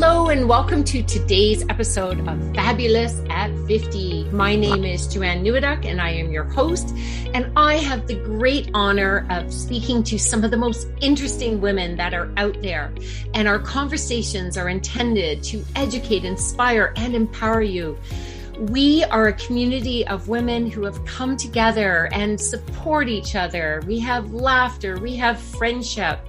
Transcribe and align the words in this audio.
Hello, 0.00 0.28
and 0.28 0.48
welcome 0.48 0.84
to 0.84 1.02
today's 1.02 1.64
episode 1.68 2.20
of 2.28 2.54
Fabulous 2.54 3.20
at 3.30 3.50
50. 3.66 4.30
My 4.30 4.54
name 4.54 4.84
is 4.84 5.08
Joanne 5.08 5.42
Neweduk, 5.42 5.84
and 5.84 6.00
I 6.00 6.10
am 6.10 6.30
your 6.30 6.44
host. 6.44 6.94
And 7.34 7.50
I 7.56 7.78
have 7.78 8.06
the 8.06 8.14
great 8.14 8.70
honor 8.74 9.26
of 9.28 9.52
speaking 9.52 10.04
to 10.04 10.16
some 10.16 10.44
of 10.44 10.52
the 10.52 10.56
most 10.56 10.86
interesting 11.00 11.60
women 11.60 11.96
that 11.96 12.14
are 12.14 12.32
out 12.36 12.62
there. 12.62 12.94
And 13.34 13.48
our 13.48 13.58
conversations 13.58 14.56
are 14.56 14.68
intended 14.68 15.42
to 15.42 15.64
educate, 15.74 16.24
inspire, 16.24 16.92
and 16.94 17.16
empower 17.16 17.62
you. 17.62 17.98
We 18.56 19.02
are 19.02 19.26
a 19.26 19.32
community 19.32 20.06
of 20.06 20.28
women 20.28 20.70
who 20.70 20.84
have 20.84 21.04
come 21.06 21.36
together 21.36 22.08
and 22.12 22.40
support 22.40 23.08
each 23.08 23.34
other. 23.34 23.82
We 23.84 23.98
have 23.98 24.32
laughter, 24.32 25.00
we 25.00 25.16
have 25.16 25.40
friendship. 25.40 26.20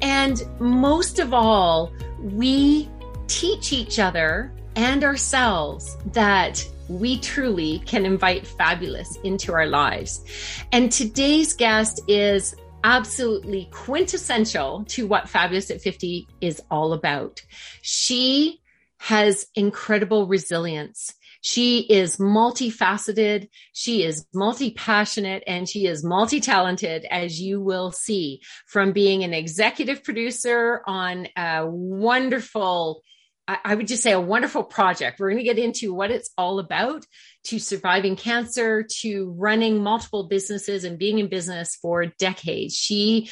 And 0.00 0.40
most 0.60 1.18
of 1.18 1.34
all, 1.34 1.92
we 2.22 2.88
teach 3.32 3.72
each 3.72 3.98
other 3.98 4.52
and 4.76 5.02
ourselves 5.02 5.96
that 6.12 6.62
we 6.88 7.18
truly 7.18 7.78
can 7.86 8.04
invite 8.04 8.46
fabulous 8.46 9.16
into 9.24 9.52
our 9.52 9.66
lives. 9.66 10.22
And 10.70 10.92
today's 10.92 11.54
guest 11.54 12.02
is 12.08 12.54
absolutely 12.84 13.68
quintessential 13.72 14.84
to 14.88 15.06
what 15.06 15.28
Fabulous 15.28 15.70
at 15.70 15.80
50 15.80 16.28
is 16.42 16.60
all 16.70 16.92
about. 16.92 17.40
She 17.80 18.60
has 18.98 19.46
incredible 19.54 20.26
resilience. 20.26 21.14
She 21.40 21.80
is 21.80 22.18
multifaceted, 22.18 23.48
she 23.72 24.04
is 24.04 24.26
multi 24.32 24.70
passionate, 24.70 25.42
and 25.48 25.68
she 25.68 25.86
is 25.86 26.04
multi 26.04 26.40
talented, 26.40 27.04
as 27.10 27.40
you 27.40 27.60
will 27.60 27.90
see 27.90 28.42
from 28.66 28.92
being 28.92 29.24
an 29.24 29.34
executive 29.34 30.04
producer 30.04 30.82
on 30.86 31.26
a 31.36 31.66
wonderful. 31.66 33.02
I 33.48 33.74
would 33.74 33.88
just 33.88 34.02
say 34.02 34.12
a 34.12 34.20
wonderful 34.20 34.62
project. 34.62 35.18
We're 35.18 35.30
going 35.30 35.44
to 35.44 35.44
get 35.44 35.58
into 35.58 35.92
what 35.92 36.10
it's 36.10 36.30
all 36.38 36.58
about 36.58 37.04
to 37.44 37.58
surviving 37.58 38.14
cancer, 38.14 38.84
to 39.00 39.34
running 39.36 39.82
multiple 39.82 40.28
businesses 40.28 40.84
and 40.84 40.98
being 40.98 41.18
in 41.18 41.28
business 41.28 41.74
for 41.74 42.06
decades. 42.06 42.76
She 42.76 43.30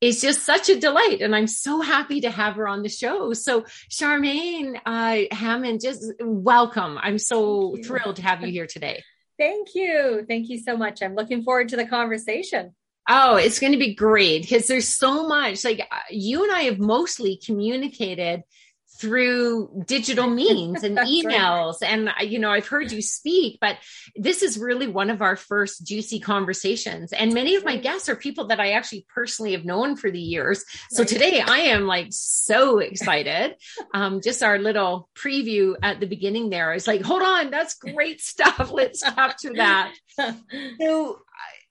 is 0.00 0.20
just 0.20 0.44
such 0.44 0.68
a 0.68 0.78
delight. 0.78 1.22
And 1.22 1.34
I'm 1.34 1.48
so 1.48 1.80
happy 1.80 2.20
to 2.20 2.30
have 2.30 2.54
her 2.54 2.68
on 2.68 2.82
the 2.82 2.88
show. 2.88 3.32
So, 3.32 3.62
Charmaine 3.90 4.80
uh, 4.86 5.34
Hammond, 5.34 5.80
just 5.80 6.12
welcome. 6.20 6.96
I'm 7.00 7.18
so 7.18 7.76
thrilled 7.84 8.16
to 8.16 8.22
have 8.22 8.42
you 8.42 8.52
here 8.52 8.66
today. 8.66 9.02
Thank 9.38 9.74
you. 9.74 10.24
Thank 10.28 10.48
you 10.48 10.58
so 10.58 10.76
much. 10.76 11.02
I'm 11.02 11.14
looking 11.14 11.42
forward 11.42 11.70
to 11.70 11.76
the 11.76 11.86
conversation. 11.86 12.74
Oh, 13.08 13.36
it's 13.36 13.58
going 13.58 13.72
to 13.72 13.78
be 13.78 13.94
great 13.94 14.42
because 14.42 14.66
there's 14.66 14.88
so 14.88 15.26
much. 15.26 15.64
Like 15.64 15.80
uh, 15.80 15.96
you 16.10 16.42
and 16.42 16.52
I 16.52 16.62
have 16.62 16.78
mostly 16.78 17.40
communicated 17.44 18.42
through 18.98 19.84
digital 19.86 20.28
means 20.42 20.82
and 20.82 20.98
emails. 20.98 21.76
And 21.82 22.10
you 22.20 22.38
know 22.38 22.50
i've 22.50 22.68
heard 22.68 22.92
you 22.92 23.02
speak 23.02 23.58
but 23.60 23.76
this 24.16 24.42
is 24.42 24.58
really 24.58 24.86
one 24.86 25.10
of 25.10 25.22
our 25.22 25.36
first 25.36 25.86
juicy 25.86 26.20
conversations. 26.20 27.12
And 27.12 27.34
many 27.34 27.54
of 27.54 27.64
my 27.64 27.76
guests 27.76 28.08
are 28.08 28.16
people 28.16 28.48
that 28.48 28.60
i 28.60 28.72
actually 28.72 29.06
personally 29.14 29.52
have 29.52 29.64
known 29.64 29.96
for 29.96 30.10
the 30.10 30.20
years. 30.20 30.64
So 30.90 31.04
today 31.04 31.40
i 31.40 31.58
am 31.58 31.86
like 31.86 32.08
so 32.10 32.78
excited. 32.78 33.56
Um, 33.94 34.20
just 34.20 34.42
our 34.42 34.58
little 34.58 35.08
preview 35.14 35.74
at 35.82 35.98
the 35.98 36.06
beginning 36.06 36.50
there. 36.50 36.74
Is 36.74 36.86
like 36.86 37.00
hold 37.00 37.22
on 37.22 37.50
that's 37.50 37.74
great 37.74 38.20
stuff. 38.20 38.70
Let's 38.70 39.02
capture 39.02 39.54
that. 39.54 39.94
So 40.80 41.20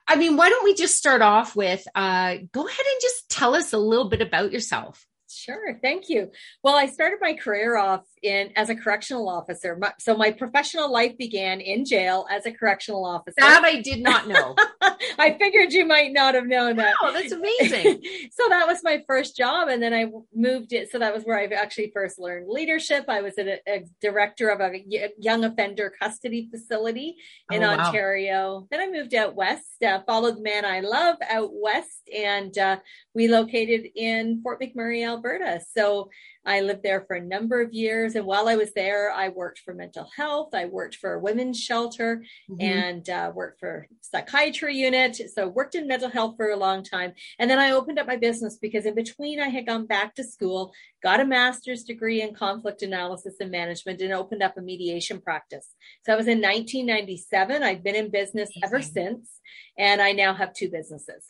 I 0.08 0.16
mean, 0.16 0.38
why 0.38 0.50
don't 0.50 0.64
we 0.64 0.74
just 0.74 0.96
start 0.96 1.22
off 1.22 1.56
with 1.56 1.86
uh, 1.94 2.38
go 2.52 2.68
ahead 2.68 2.86
and 2.86 3.02
just 3.02 3.30
tell 3.30 3.56
us 3.56 3.74
a 3.74 3.78
little 3.78 4.10
bit 4.10 4.22
about 4.22 4.52
yourself. 4.52 5.06
Sure, 5.38 5.78
thank 5.82 6.10
you. 6.10 6.32
Well, 6.64 6.76
I 6.76 6.88
started 6.88 7.20
my 7.22 7.34
career 7.34 7.78
off 7.78 8.04
in 8.24 8.52
as 8.56 8.70
a 8.70 8.76
correctional 8.76 9.30
officer. 9.30 9.80
So 10.00 10.18
my 10.18 10.32
professional 10.32 10.92
life 10.92 11.18
began 11.18 11.62
in 11.62 11.86
jail 11.86 12.26
as 12.32 12.46
a 12.46 12.52
correctional 12.52 13.06
officer. 13.06 13.36
That 13.38 13.64
I 13.64 13.82
did 13.82 14.02
not 14.02 14.28
know. 14.28 14.56
I 15.20 15.38
figured 15.38 15.74
you 15.74 15.86
might 15.86 16.12
not 16.12 16.34
have 16.34 16.48
known 16.48 16.78
that. 16.78 16.96
Oh, 17.02 17.14
that's 17.14 17.32
amazing. 17.32 18.02
so 18.32 18.50
that 18.50 18.68
was 18.68 18.84
my 18.84 19.04
first 19.06 19.38
job, 19.38 19.68
and 19.68 19.82
then 19.82 19.94
I 19.94 20.06
moved 20.34 20.74
it. 20.74 20.92
So 20.92 21.00
that 21.00 21.14
was 21.14 21.24
where 21.24 21.38
I 21.38 21.46
actually 21.46 21.92
first 21.94 22.20
learned 22.20 22.48
leadership. 22.50 23.06
I 23.08 23.22
was 23.22 23.38
a, 23.38 23.60
a 23.68 23.86
director 24.02 24.50
of 24.50 24.60
a 24.60 24.84
young 25.20 25.44
offender 25.44 25.94
custody 26.00 26.50
facility 26.52 27.18
in 27.52 27.64
oh, 27.64 27.70
Ontario. 27.70 28.54
Wow. 28.54 28.68
Then 28.72 28.80
I 28.80 28.92
moved 28.92 29.14
out 29.14 29.36
west, 29.36 29.84
uh, 29.86 30.00
followed 30.08 30.38
the 30.38 30.42
man 30.42 30.66
I 30.66 30.80
love 30.80 31.18
out 31.30 31.52
west, 31.54 32.10
and 32.16 32.58
uh, 32.58 32.78
we 33.14 33.28
located 33.28 33.88
in 33.96 34.42
Fort 34.42 34.60
McMurray, 34.60 35.06
Alberta. 35.06 35.27
So 35.74 36.10
I 36.46 36.62
lived 36.62 36.82
there 36.82 37.02
for 37.02 37.18
a 37.18 37.22
number 37.22 37.62
of 37.62 37.74
years. 37.74 38.16
And 38.16 38.26
while 38.26 38.48
I 38.48 38.56
was 38.56 38.74
there, 38.74 39.12
I 39.12 39.30
worked 39.30 39.60
for 39.60 39.74
mental 39.74 40.10
health. 40.16 40.50
I 40.54 40.66
worked 40.66 40.96
for 40.96 41.14
a 41.14 41.20
women's 41.20 41.60
shelter 41.60 42.24
mm-hmm. 42.50 42.62
and 42.62 43.10
uh, 43.10 43.32
worked 43.36 43.60
for 43.60 43.88
psychiatry 44.02 44.76
unit. 44.76 45.20
So 45.34 45.50
worked 45.50 45.76
in 45.76 45.88
mental 45.88 46.10
health 46.10 46.36
for 46.38 46.50
a 46.50 46.56
long 46.56 46.84
time. 46.84 47.14
And 47.38 47.50
then 47.50 47.60
I 47.60 47.72
opened 47.72 48.00
up 48.00 48.08
my 48.08 48.16
business 48.16 48.58
because 48.58 48.86
in 48.86 48.96
between 48.96 49.42
I 49.42 49.50
had 49.50 49.68
gone 49.68 49.86
back 49.86 50.16
to 50.16 50.24
school, 50.24 50.72
got 51.04 51.20
a 51.20 51.26
master's 51.26 51.84
degree 51.84 52.22
in 52.22 52.34
conflict 52.34 52.82
analysis 52.82 53.36
and 53.42 53.52
management 53.52 54.02
and 54.02 54.14
opened 54.14 54.42
up 54.42 54.58
a 54.58 54.62
mediation 54.62 55.20
practice. 55.20 55.68
So 56.06 56.14
I 56.14 56.16
was 56.16 56.28
in 56.28 56.42
1997. 56.42 57.62
I've 57.62 57.84
been 57.84 57.96
in 57.96 58.10
business 58.10 58.50
ever 58.64 58.82
since. 58.82 59.42
And 59.78 60.02
I 60.02 60.12
now 60.12 60.34
have 60.34 60.54
two 60.54 60.70
businesses. 60.70 61.26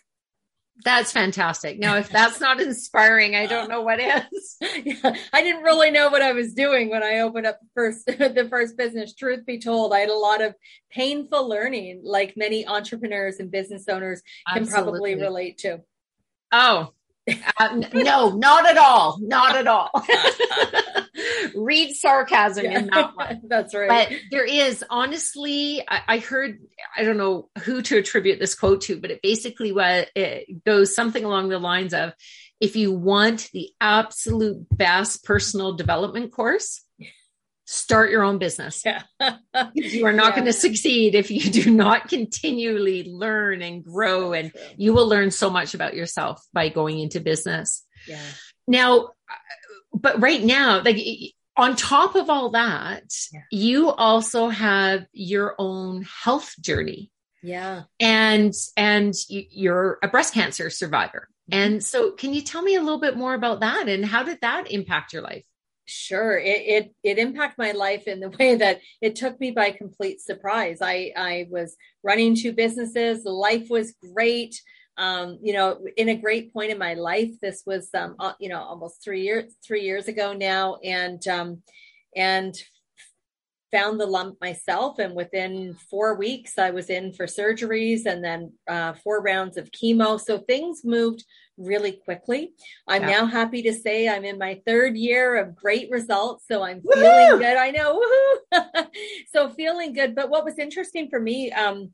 That's 0.83 1.11
fantastic. 1.11 1.79
Now, 1.79 1.97
if 1.97 2.09
that's 2.09 2.39
not 2.41 2.61
inspiring, 2.61 3.35
I 3.35 3.45
don't 3.45 3.69
know 3.69 3.81
what 3.81 3.99
is. 3.99 4.57
yeah, 4.83 5.15
I 5.33 5.41
didn't 5.41 5.63
really 5.63 5.91
know 5.91 6.09
what 6.09 6.21
I 6.21 6.33
was 6.33 6.53
doing 6.53 6.89
when 6.89 7.03
I 7.03 7.19
opened 7.19 7.47
up 7.47 7.59
the 7.59 7.67
first 7.73 8.05
the 8.05 8.47
first 8.49 8.77
business. 8.77 9.13
Truth 9.13 9.45
be 9.45 9.59
told, 9.59 9.93
I 9.93 9.99
had 9.99 10.09
a 10.09 10.13
lot 10.13 10.41
of 10.41 10.55
painful 10.91 11.49
learning, 11.49 12.01
like 12.03 12.37
many 12.37 12.67
entrepreneurs 12.67 13.39
and 13.39 13.51
business 13.51 13.87
owners 13.87 14.21
can 14.47 14.63
Absolutely. 14.63 14.91
probably 14.91 15.15
relate 15.15 15.57
to. 15.59 15.81
Oh, 16.51 16.93
uh, 17.57 17.81
no, 17.93 18.29
not 18.35 18.69
at 18.69 18.77
all. 18.77 19.17
Not 19.21 19.55
at 19.55 19.67
all. 19.67 19.89
Read 21.55 21.95
sarcasm 21.95 22.65
yeah, 22.65 22.79
in 22.79 22.87
that 22.87 23.15
one. 23.15 23.41
That's 23.47 23.73
right. 23.73 23.89
But 23.89 24.17
there 24.31 24.45
is 24.45 24.83
honestly, 24.89 25.83
I, 25.87 26.01
I, 26.07 26.17
heard, 26.19 26.59
I 26.95 27.03
don't 27.03 27.17
know 27.17 27.49
who 27.63 27.81
to 27.83 27.97
attribute 27.97 28.39
this 28.39 28.55
quote 28.55 28.81
to, 28.81 28.99
but 28.99 29.11
it 29.11 29.21
basically 29.21 29.71
was, 29.71 30.05
it 30.15 30.63
goes 30.63 30.95
something 30.95 31.23
along 31.23 31.49
the 31.49 31.59
lines 31.59 31.93
of, 31.93 32.13
if 32.59 32.75
you 32.75 32.91
want 32.91 33.49
the 33.53 33.69
absolute 33.79 34.65
best 34.71 35.23
personal 35.23 35.73
development 35.73 36.31
course, 36.31 36.81
start 37.67 38.09
your 38.09 38.23
own 38.23 38.37
business. 38.37 38.81
Yeah. 38.85 39.03
you 39.73 40.05
are 40.05 40.13
not 40.13 40.29
yeah. 40.29 40.35
going 40.35 40.45
to 40.45 40.53
succeed 40.53 41.13
if 41.15 41.29
you 41.29 41.51
do 41.51 41.69
not 41.69 42.07
continually 42.07 43.03
learn 43.03 43.61
and 43.61 43.83
grow 43.83 44.33
and 44.33 44.51
true. 44.51 44.61
you 44.77 44.93
will 44.93 45.07
learn 45.07 45.29
so 45.29 45.49
much 45.49 45.73
about 45.73 45.93
yourself 45.93 46.43
by 46.53 46.69
going 46.69 46.99
into 46.99 47.19
business. 47.19 47.85
Yeah. 48.07 48.21
Now 48.67 49.09
but 49.93 50.21
right 50.21 50.41
now 50.41 50.81
like 50.81 50.97
on 51.57 51.75
top 51.75 52.15
of 52.15 52.29
all 52.29 52.51
that, 52.51 53.11
yeah. 53.33 53.41
you 53.51 53.89
also 53.89 54.47
have 54.47 55.05
your 55.11 55.55
own 55.57 56.05
health 56.23 56.53
journey. 56.61 57.11
Yeah. 57.43 57.83
And 57.99 58.53
and 58.77 59.13
you're 59.27 59.97
a 60.01 60.07
breast 60.07 60.33
cancer 60.33 60.69
survivor. 60.69 61.27
Mm-hmm. 61.51 61.61
And 61.61 61.83
so 61.83 62.11
can 62.11 62.33
you 62.33 62.41
tell 62.41 62.61
me 62.61 62.75
a 62.75 62.81
little 62.81 62.99
bit 62.99 63.17
more 63.17 63.33
about 63.33 63.59
that 63.59 63.89
and 63.89 64.05
how 64.05 64.23
did 64.23 64.39
that 64.41 64.71
impact 64.71 65.13
your 65.13 65.21
life? 65.21 65.45
Sure. 65.89 66.37
It, 66.37 66.61
it, 66.65 66.95
it 67.03 67.17
impacted 67.17 67.57
my 67.57 67.71
life 67.71 68.07
in 68.07 68.19
the 68.19 68.29
way 68.39 68.55
that 68.55 68.81
it 69.01 69.15
took 69.15 69.39
me 69.39 69.51
by 69.51 69.71
complete 69.71 70.19
surprise. 70.21 70.79
I 70.81 71.11
I 71.15 71.47
was 71.49 71.75
running 72.03 72.35
two 72.35 72.51
businesses. 72.53 73.23
Life 73.25 73.69
was 73.69 73.95
great. 74.13 74.61
Um, 74.97 75.37
you 75.41 75.53
know, 75.53 75.79
in 75.95 76.09
a 76.09 76.15
great 76.15 76.51
point 76.51 76.71
in 76.71 76.77
my 76.79 76.95
life. 76.95 77.29
This 77.41 77.63
was 77.65 77.89
um, 77.93 78.15
uh, 78.19 78.33
you 78.39 78.49
know, 78.49 78.59
almost 78.59 79.03
three 79.03 79.21
years 79.21 79.53
three 79.65 79.83
years 79.83 80.07
ago 80.07 80.33
now, 80.33 80.77
and 80.83 81.25
um, 81.27 81.61
and 82.15 82.55
found 83.71 83.99
the 83.99 84.05
lump 84.05 84.37
myself 84.39 84.99
and 84.99 85.15
within 85.15 85.75
four 85.89 86.15
weeks 86.15 86.57
i 86.57 86.69
was 86.69 86.89
in 86.89 87.11
for 87.13 87.25
surgeries 87.25 88.05
and 88.05 88.23
then 88.23 88.51
uh, 88.67 88.93
four 89.03 89.21
rounds 89.21 89.57
of 89.57 89.71
chemo 89.71 90.19
so 90.19 90.37
things 90.37 90.83
moved 90.83 91.23
really 91.57 91.91
quickly. 91.91 92.53
I'm 92.87 93.03
yeah. 93.03 93.09
now 93.09 93.25
happy 93.25 93.61
to 93.63 93.73
say 93.73 94.07
I'm 94.07 94.23
in 94.23 94.37
my 94.37 94.61
third 94.65 94.95
year 94.95 95.37
of 95.37 95.55
great 95.55 95.89
results. 95.89 96.45
So 96.47 96.63
I'm 96.63 96.81
Woo-hoo! 96.83 97.01
feeling 97.01 97.39
good. 97.39 97.57
I 97.57 97.71
know. 97.71 98.87
so 99.33 99.49
feeling 99.49 99.93
good. 99.93 100.15
But 100.15 100.29
what 100.29 100.45
was 100.45 100.59
interesting 100.59 101.09
for 101.09 101.19
me, 101.19 101.51
um, 101.51 101.91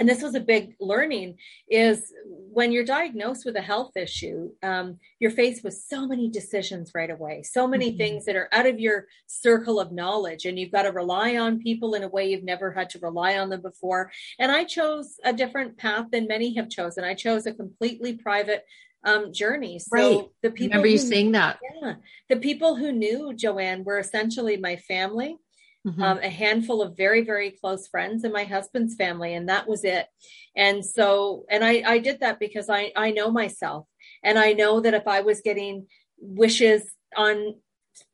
and 0.00 0.08
this 0.08 0.22
was 0.22 0.34
a 0.34 0.40
big 0.40 0.74
learning 0.80 1.36
is 1.68 2.12
when 2.26 2.72
you're 2.72 2.84
diagnosed 2.84 3.44
with 3.44 3.54
a 3.54 3.60
health 3.60 3.96
issue 3.96 4.50
um, 4.62 4.98
you're 5.20 5.30
faced 5.30 5.62
with 5.62 5.74
so 5.74 6.06
many 6.06 6.28
decisions 6.28 6.90
right 6.94 7.10
away 7.10 7.42
so 7.42 7.68
many 7.68 7.90
mm-hmm. 7.90 7.98
things 7.98 8.24
that 8.24 8.34
are 8.34 8.48
out 8.50 8.66
of 8.66 8.80
your 8.80 9.06
circle 9.26 9.78
of 9.78 9.92
knowledge 9.92 10.46
and 10.46 10.58
you've 10.58 10.72
got 10.72 10.82
to 10.82 10.90
rely 10.90 11.36
on 11.36 11.60
people 11.60 11.94
in 11.94 12.02
a 12.02 12.08
way 12.08 12.28
you've 12.28 12.42
never 12.42 12.72
had 12.72 12.90
to 12.90 12.98
rely 13.00 13.38
on 13.38 13.50
them 13.50 13.60
before 13.60 14.10
and 14.38 14.50
i 14.50 14.64
chose 14.64 15.16
a 15.24 15.32
different 15.32 15.76
path 15.76 16.06
than 16.10 16.26
many 16.26 16.54
have 16.54 16.68
chosen 16.68 17.04
i 17.04 17.14
chose 17.14 17.46
a 17.46 17.52
completely 17.52 18.14
private 18.14 18.64
um, 19.04 19.32
journey. 19.32 19.78
So 19.78 19.88
right. 19.92 20.28
the 20.42 20.50
people 20.50 20.78
remember 20.78 20.88
you 20.88 20.98
who, 20.98 21.08
saying 21.08 21.32
that. 21.32 21.58
Yeah, 21.80 21.94
the 22.28 22.36
people 22.36 22.76
who 22.76 22.92
knew 22.92 23.32
Joanne 23.32 23.82
were 23.82 23.98
essentially 23.98 24.58
my 24.58 24.76
family, 24.76 25.38
mm-hmm. 25.86 26.02
um, 26.02 26.18
a 26.18 26.28
handful 26.28 26.82
of 26.82 26.96
very 26.96 27.22
very 27.22 27.50
close 27.50 27.88
friends, 27.88 28.24
and 28.24 28.32
my 28.32 28.44
husband's 28.44 28.94
family, 28.94 29.34
and 29.34 29.48
that 29.48 29.68
was 29.68 29.84
it. 29.84 30.06
And 30.56 30.84
so, 30.84 31.44
and 31.50 31.64
I 31.64 31.82
I 31.86 31.98
did 31.98 32.20
that 32.20 32.40
because 32.40 32.68
I 32.68 32.92
I 32.96 33.10
know 33.10 33.30
myself, 33.30 33.86
and 34.22 34.38
I 34.38 34.52
know 34.52 34.80
that 34.80 34.94
if 34.94 35.06
I 35.06 35.20
was 35.20 35.40
getting 35.40 35.86
wishes 36.18 36.82
on 37.16 37.56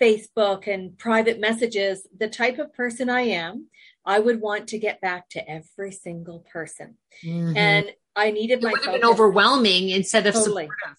Facebook 0.00 0.66
and 0.66 0.96
private 0.98 1.40
messages, 1.40 2.06
the 2.16 2.28
type 2.28 2.58
of 2.58 2.74
person 2.74 3.10
I 3.10 3.22
am, 3.22 3.68
I 4.04 4.18
would 4.18 4.40
want 4.40 4.68
to 4.68 4.78
get 4.78 5.00
back 5.00 5.28
to 5.30 5.48
every 5.48 5.92
single 5.92 6.44
person. 6.52 6.96
Mm-hmm. 7.24 7.56
And 7.56 7.92
I 8.14 8.30
needed 8.30 8.62
my 8.62 8.72
been 8.84 9.04
overwhelming 9.04 9.90
instead 9.90 10.26
of 10.26 10.34
totally. 10.34 10.64
supportive. 10.64 10.98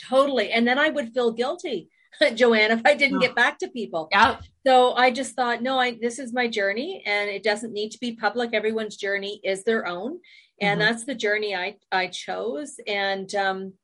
Totally. 0.00 0.50
And 0.52 0.66
then 0.66 0.78
I 0.78 0.90
would 0.90 1.12
feel 1.12 1.32
guilty, 1.32 1.88
Joanne, 2.34 2.70
if 2.70 2.82
I 2.84 2.94
didn't 2.94 3.18
oh. 3.18 3.20
get 3.20 3.34
back 3.34 3.58
to 3.58 3.68
people. 3.68 4.08
Yeah. 4.12 4.38
So 4.66 4.94
I 4.94 5.10
just 5.10 5.34
thought, 5.34 5.62
no, 5.62 5.78
I 5.78 5.98
this 6.00 6.18
is 6.18 6.32
my 6.32 6.48
journey 6.48 7.02
and 7.04 7.28
it 7.28 7.42
doesn't 7.42 7.72
need 7.72 7.90
to 7.90 7.98
be 7.98 8.16
public. 8.16 8.54
Everyone's 8.54 8.96
journey 8.96 9.40
is 9.44 9.64
their 9.64 9.86
own. 9.86 10.20
And 10.60 10.80
mm-hmm. 10.80 10.88
that's 10.88 11.04
the 11.04 11.14
journey 11.14 11.54
I 11.54 11.76
I 11.92 12.06
chose. 12.06 12.76
And 12.86 13.32
um, 13.34 13.74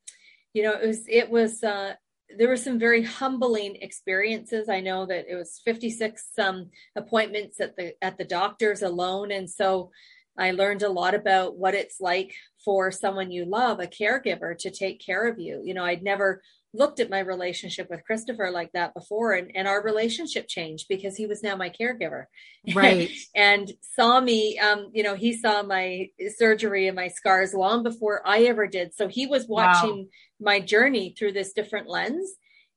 you 0.55 0.63
know, 0.63 0.73
it 0.73 0.87
was 0.87 1.05
it 1.09 1.31
was 1.31 1.63
uh 1.63 1.95
there 2.37 2.49
were 2.49 2.57
some 2.57 2.79
very 2.79 3.03
humbling 3.03 3.77
experiences. 3.77 4.69
I 4.69 4.81
know 4.81 5.07
that 5.07 5.27
it 5.29 5.35
was 5.35 5.61
56 5.65 6.25
um, 6.39 6.71
appointments 6.97 7.61
at 7.61 7.77
the 7.77 7.95
at 8.03 8.19
the 8.19 8.25
doctors 8.25 8.83
alone, 8.83 9.33
and 9.33 9.51
so 9.51 9.91
I 10.39 10.53
learned 10.53 10.83
a 10.83 10.89
lot 10.89 11.15
about 11.15 11.57
what 11.57 11.75
it's 11.75 12.01
like 12.01 12.35
for 12.65 12.91
someone 12.91 13.31
you 13.31 13.45
love, 13.45 13.81
a 13.81 13.87
caregiver, 13.87 14.57
to 14.59 14.71
take 14.71 15.05
care 15.05 15.27
of 15.27 15.39
you. 15.39 15.61
You 15.65 15.75
know, 15.75 15.85
I'd 15.85 16.03
never 16.03 16.43
looked 16.73 17.01
at 17.01 17.11
my 17.11 17.19
relationship 17.19 17.89
with 17.91 18.05
Christopher 18.05 18.51
like 18.51 18.71
that 18.73 18.95
before, 18.95 19.33
and, 19.33 19.51
and 19.55 19.67
our 19.67 19.83
relationship 19.83 20.49
changed 20.49 20.87
because 20.89 21.17
he 21.17 21.27
was 21.27 21.43
now 21.43 21.57
my 21.57 21.71
caregiver, 21.71 22.27
right? 22.75 23.11
and 23.35 23.73
saw 23.97 24.21
me. 24.21 24.59
Um, 24.59 24.91
you 24.93 25.03
know, 25.03 25.15
he 25.15 25.33
saw 25.33 25.63
my 25.63 26.09
surgery 26.37 26.87
and 26.87 26.97
my 26.97 27.09
scars 27.09 27.55
long 27.55 27.83
before 27.83 28.23
I 28.27 28.45
ever 28.45 28.67
did. 28.67 28.95
So 28.95 29.09
he 29.09 29.27
was 29.27 29.49
watching 29.49 29.97
wow. 29.97 30.07
my 30.41 30.61
journey 30.61 31.15
through 31.19 31.33
this 31.33 31.53
different 31.53 31.89
lens, 31.89 32.35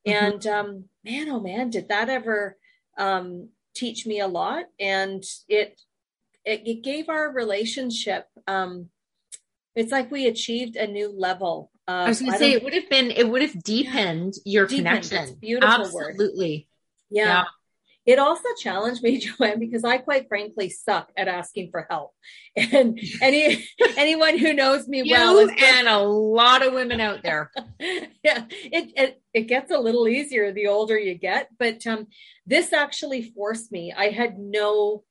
mm-hmm. 0.08 0.26
and 0.26 0.48
um, 0.48 0.86
man, 1.04 1.30
oh 1.30 1.40
man, 1.40 1.70
did 1.70 1.90
that 1.90 2.10
ever 2.10 2.58
um, 2.98 3.50
teach 3.76 4.06
me 4.06 4.20
a 4.20 4.28
lot? 4.28 4.66
And 4.80 5.24
it 5.48 5.80
it, 6.46 6.68
it 6.68 6.84
gave 6.84 7.10
our 7.10 7.32
relationship 7.32 8.28
um 8.48 8.90
it's 9.76 9.92
like 9.92 10.12
we 10.12 10.28
achieved 10.28 10.76
a 10.76 10.88
new 10.88 11.12
level 11.12 11.72
I 11.88 12.10
was 12.10 12.22
going 12.22 12.32
to 12.32 12.38
say 12.38 12.54
it 12.54 12.64
would 12.64 12.74
have 12.74 12.90
been 12.90 13.12
it 13.12 13.28
would 13.28 13.42
have 13.42 13.62
deepened 13.64 14.36
yeah, 14.46 14.60
your 14.60 14.68
deepened. 14.68 15.04
connection. 15.04 15.36
beautiful 15.40 15.86
Absolutely. 15.86 16.52
word. 16.58 16.66
Yeah. 17.10 17.26
yeah. 17.26 17.44
It 18.06 18.20
also 18.20 18.50
challenged 18.60 19.02
me, 19.02 19.18
Joanne, 19.20 19.60
because 19.60 19.84
I 19.86 19.98
quite 19.98 20.28
frankly 20.28 20.70
suck 20.70 21.12
at 21.16 21.28
asking 21.28 21.72
for 21.72 21.88
help. 21.90 22.14
And 22.56 23.00
any 23.22 23.66
anyone 23.98 24.38
who 24.38 24.54
knows 24.54 24.88
me 24.88 25.02
you 25.04 25.12
well, 25.12 25.40
and 25.40 25.88
a 25.88 26.00
lot 26.00 26.66
of 26.66 26.74
women 26.74 27.02
out 27.02 27.24
there. 27.24 27.52
yeah, 27.80 28.46
it, 28.50 28.92
it 28.96 29.22
it 29.34 29.42
gets 29.44 29.72
a 29.72 29.80
little 29.80 30.08
easier 30.08 30.52
the 30.52 30.68
older 30.68 30.98
you 30.98 31.16
get, 31.16 31.50
but 31.58 31.86
um, 31.88 32.08
this 32.46 32.72
actually 32.72 33.24
forced 33.24 33.72
me. 33.72 33.92
I 33.92 34.10
had 34.10 34.38
no 34.38 35.04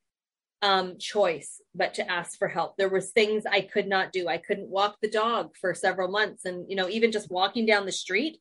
um, 0.62 0.96
choice 0.98 1.60
but 1.74 1.94
to 1.94 2.10
ask 2.10 2.38
for 2.38 2.48
help. 2.48 2.76
There 2.76 2.88
was 2.88 3.10
things 3.10 3.44
I 3.44 3.62
could 3.62 3.88
not 3.88 4.12
do. 4.12 4.28
I 4.28 4.38
couldn't 4.38 4.68
walk 4.68 4.96
the 5.02 5.10
dog 5.10 5.56
for 5.60 5.74
several 5.74 6.08
months, 6.08 6.44
and 6.44 6.64
you 6.68 6.76
know, 6.76 6.88
even 6.88 7.12
just 7.12 7.30
walking 7.30 7.66
down 7.66 7.86
the 7.86 7.92
street 7.92 8.38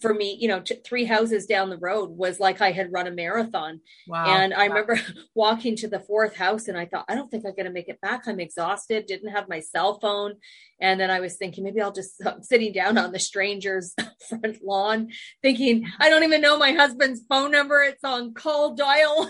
for 0.00 0.14
me, 0.14 0.36
you 0.38 0.48
know, 0.48 0.60
t- 0.60 0.80
three 0.84 1.04
houses 1.04 1.46
down 1.46 1.70
the 1.70 1.78
road 1.78 2.10
was 2.10 2.38
like 2.38 2.60
I 2.60 2.72
had 2.72 2.92
run 2.92 3.06
a 3.06 3.10
marathon. 3.10 3.80
Wow. 4.06 4.26
And 4.26 4.54
I 4.54 4.68
wow. 4.68 4.74
remember 4.74 5.00
walking 5.34 5.76
to 5.76 5.88
the 5.88 6.00
fourth 6.00 6.36
house 6.36 6.68
and 6.68 6.76
I 6.76 6.86
thought, 6.86 7.06
I 7.08 7.14
don't 7.14 7.30
think 7.30 7.44
I'm 7.46 7.54
going 7.54 7.66
to 7.66 7.72
make 7.72 7.88
it 7.88 8.00
back. 8.00 8.26
I'm 8.26 8.40
exhausted, 8.40 9.06
didn't 9.06 9.30
have 9.30 9.48
my 9.48 9.60
cell 9.60 9.98
phone. 9.98 10.34
And 10.80 11.00
then 11.00 11.10
I 11.10 11.20
was 11.20 11.36
thinking, 11.36 11.64
maybe 11.64 11.80
I'll 11.80 11.92
just 11.92 12.20
uh, 12.24 12.40
sitting 12.40 12.72
down 12.72 12.98
on 12.98 13.12
the 13.12 13.18
stranger's 13.18 13.94
front 14.28 14.58
lawn, 14.62 15.08
thinking, 15.42 15.86
I 15.98 16.08
don't 16.10 16.24
even 16.24 16.40
know 16.40 16.58
my 16.58 16.72
husband's 16.72 17.22
phone 17.28 17.50
number. 17.50 17.80
It's 17.82 18.04
on 18.04 18.34
call 18.34 18.74
dial. 18.74 19.28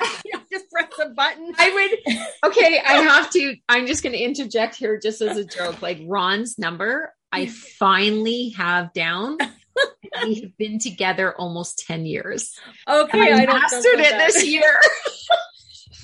just 0.50 0.70
press 0.70 0.93
a 1.00 1.10
button. 1.10 1.52
I 1.58 1.70
would, 2.05 2.50
okay, 2.50 2.81
I 2.81 2.94
have 3.02 3.31
to, 3.31 3.56
I'm 3.69 3.87
just 3.87 4.02
going 4.02 4.14
to 4.14 4.19
interject 4.19 4.76
here 4.76 4.99
just 4.99 5.20
as 5.20 5.37
a 5.37 5.44
joke. 5.44 5.82
Like 5.82 6.00
Ron's 6.06 6.58
number, 6.58 7.12
I 7.31 7.46
finally 7.46 8.50
have 8.56 8.93
down 8.93 9.38
we 10.25 10.41
have 10.41 10.57
been 10.57 10.79
together 10.79 11.35
almost 11.35 11.85
10 11.87 12.07
years. 12.07 12.59
Okay. 12.87 13.33
I, 13.33 13.43
I 13.43 13.47
mastered 13.47 14.01
it 14.01 14.19
this 14.19 14.47
year. 14.47 14.81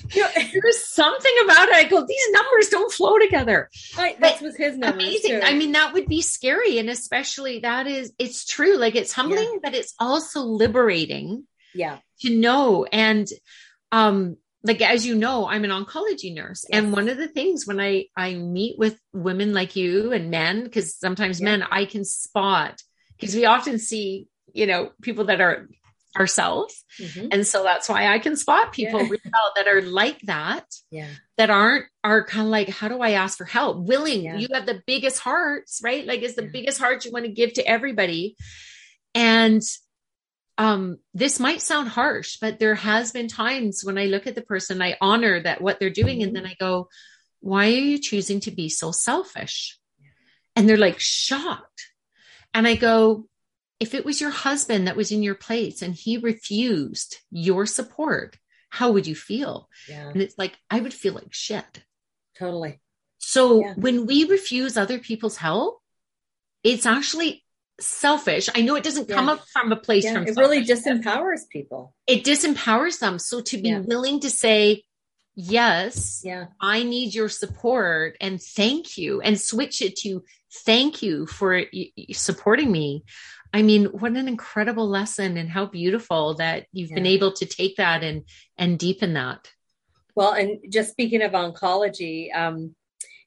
There's 0.13 0.85
something 0.85 1.33
about 1.43 1.69
it. 1.69 1.75
I 1.75 1.83
go, 1.85 2.05
these 2.05 2.31
numbers 2.31 2.69
don't 2.69 2.91
flow 2.91 3.17
together. 3.17 3.69
That 3.95 4.41
was 4.41 4.55
his 4.55 4.77
number. 4.77 4.97
Amazing. 4.97 5.31
Too. 5.31 5.41
I 5.43 5.53
mean, 5.53 5.71
that 5.73 5.93
would 5.93 6.07
be 6.07 6.21
scary. 6.21 6.77
And 6.77 6.89
especially 6.89 7.59
that 7.59 7.87
is, 7.87 8.13
it's 8.19 8.45
true. 8.45 8.77
Like 8.77 8.95
it's 8.95 9.13
humbling, 9.13 9.49
yeah. 9.53 9.59
but 9.63 9.73
it's 9.73 9.93
also 9.99 10.41
liberating. 10.41 11.47
Yeah. 11.73 11.97
To 12.21 12.35
know. 12.35 12.85
And, 12.85 13.27
um, 13.91 14.37
like 14.63 14.81
as 14.81 15.05
you 15.05 15.13
know 15.13 15.47
i'm 15.47 15.63
an 15.63 15.69
oncology 15.69 16.33
nurse 16.33 16.65
yes. 16.67 16.79
and 16.79 16.91
one 16.91 17.07
of 17.07 17.17
the 17.17 17.27
things 17.27 17.67
when 17.67 17.79
i 17.79 18.05
i 18.17 18.33
meet 18.33 18.79
with 18.79 18.99
women 19.13 19.53
like 19.53 19.75
you 19.75 20.11
and 20.11 20.31
men 20.31 20.63
because 20.63 20.95
sometimes 20.95 21.39
yeah. 21.39 21.45
men 21.45 21.63
i 21.69 21.85
can 21.85 22.03
spot 22.03 22.81
because 23.19 23.35
we 23.35 23.45
often 23.45 23.79
see, 23.79 24.27
you 24.53 24.67
know, 24.67 24.91
people 25.01 25.25
that 25.25 25.41
are 25.41 25.67
ourselves. 26.17 26.83
Mm-hmm. 26.99 27.27
And 27.31 27.47
so 27.47 27.63
that's 27.63 27.89
why 27.89 28.07
I 28.07 28.19
can 28.19 28.37
spot 28.37 28.71
people 28.71 29.01
yeah. 29.01 29.17
that 29.55 29.67
are 29.67 29.81
like 29.81 30.19
that. 30.21 30.65
Yeah. 30.89 31.09
That 31.37 31.49
aren't 31.49 31.85
are 32.03 32.23
kind 32.23 32.47
of 32.47 32.51
like, 32.51 32.69
how 32.69 32.87
do 32.87 33.01
I 33.01 33.11
ask 33.11 33.37
for 33.37 33.45
help? 33.45 33.85
Willing. 33.85 34.23
Yeah. 34.23 34.37
You 34.37 34.47
have 34.53 34.65
the 34.65 34.81
biggest 34.87 35.19
hearts, 35.19 35.81
right? 35.83 36.05
Like 36.05 36.21
it's 36.21 36.35
the 36.35 36.43
yeah. 36.43 36.51
biggest 36.53 36.79
heart 36.79 37.03
you 37.05 37.11
want 37.11 37.25
to 37.25 37.31
give 37.31 37.53
to 37.53 37.67
everybody. 37.67 38.37
And 39.13 39.61
um 40.57 40.99
this 41.13 41.39
might 41.39 41.61
sound 41.61 41.89
harsh, 41.89 42.37
but 42.39 42.59
there 42.59 42.75
has 42.75 43.11
been 43.11 43.27
times 43.27 43.81
when 43.83 43.97
I 43.97 44.05
look 44.05 44.25
at 44.25 44.35
the 44.35 44.41
person, 44.41 44.81
I 44.81 44.95
honor 45.01 45.41
that 45.41 45.61
what 45.61 45.79
they're 45.79 45.89
doing, 45.89 46.19
mm-hmm. 46.19 46.27
and 46.27 46.35
then 46.35 46.45
I 46.45 46.55
go, 46.57 46.87
why 47.41 47.65
are 47.65 47.69
you 47.69 47.99
choosing 47.99 48.39
to 48.41 48.51
be 48.51 48.69
so 48.69 48.91
selfish? 48.91 49.77
And 50.55 50.69
they're 50.69 50.77
like 50.77 50.99
shocked. 50.99 51.91
And 52.55 52.65
I 52.65 52.75
go, 52.75 53.27
if 53.81 53.93
it 53.93 54.05
was 54.05 54.21
your 54.21 54.29
husband 54.31 54.87
that 54.87 54.95
was 54.95 55.11
in 55.11 55.21
your 55.21 55.35
place 55.35 55.81
and 55.81 55.93
he 55.93 56.17
refused 56.17 57.17
your 57.29 57.65
support, 57.65 58.37
how 58.69 58.93
would 58.93 59.05
you 59.05 59.13
feel? 59.13 59.69
Yeah. 59.89 60.07
And 60.07 60.21
it's 60.21 60.37
like, 60.37 60.57
I 60.69 60.79
would 60.79 60.93
feel 60.93 61.13
like 61.13 61.33
shit. 61.33 61.83
Totally. 62.39 62.79
So 63.17 63.59
yeah. 63.59 63.73
when 63.75 64.05
we 64.05 64.23
refuse 64.23 64.77
other 64.77 64.99
people's 64.99 65.35
help, 65.35 65.79
it's 66.63 66.85
actually 66.85 67.43
selfish. 67.81 68.49
I 68.55 68.61
know 68.61 68.75
it 68.75 68.83
doesn't 68.83 69.09
yeah. 69.09 69.15
come 69.15 69.27
up 69.27 69.45
from 69.51 69.73
a 69.73 69.75
place 69.75 70.05
yeah, 70.05 70.13
from 70.13 70.27
it 70.27 70.37
really 70.37 70.65
disempowers 70.65 71.41
people. 71.51 71.93
It 72.07 72.23
disempowers 72.23 72.99
them. 72.99 73.19
So 73.19 73.41
to 73.41 73.57
be 73.57 73.75
willing 73.75 74.21
to 74.21 74.29
say, 74.29 74.83
yes, 75.35 76.21
yeah, 76.23 76.45
I 76.59 76.83
need 76.83 77.13
your 77.13 77.29
support 77.29 78.17
and 78.21 78.41
thank 78.41 78.97
you 78.97 79.21
and 79.21 79.39
switch 79.39 79.81
it 79.81 79.95
to 79.97 80.23
thank 80.65 81.01
you 81.01 81.25
for 81.25 81.63
supporting 82.11 82.71
me. 82.71 83.03
I 83.53 83.61
mean, 83.61 83.85
what 83.85 84.11
an 84.11 84.27
incredible 84.27 84.87
lesson 84.87 85.37
and 85.37 85.49
how 85.49 85.65
beautiful 85.65 86.35
that 86.35 86.67
you've 86.73 86.89
yeah. 86.89 86.95
been 86.95 87.05
able 87.05 87.31
to 87.33 87.45
take 87.45 87.77
that 87.77 88.03
and 88.03 88.23
and 88.57 88.77
deepen 88.77 89.13
that. 89.13 89.49
Well, 90.15 90.33
and 90.33 90.59
just 90.69 90.91
speaking 90.91 91.21
of 91.21 91.33
oncology, 91.33 92.35
um, 92.35 92.75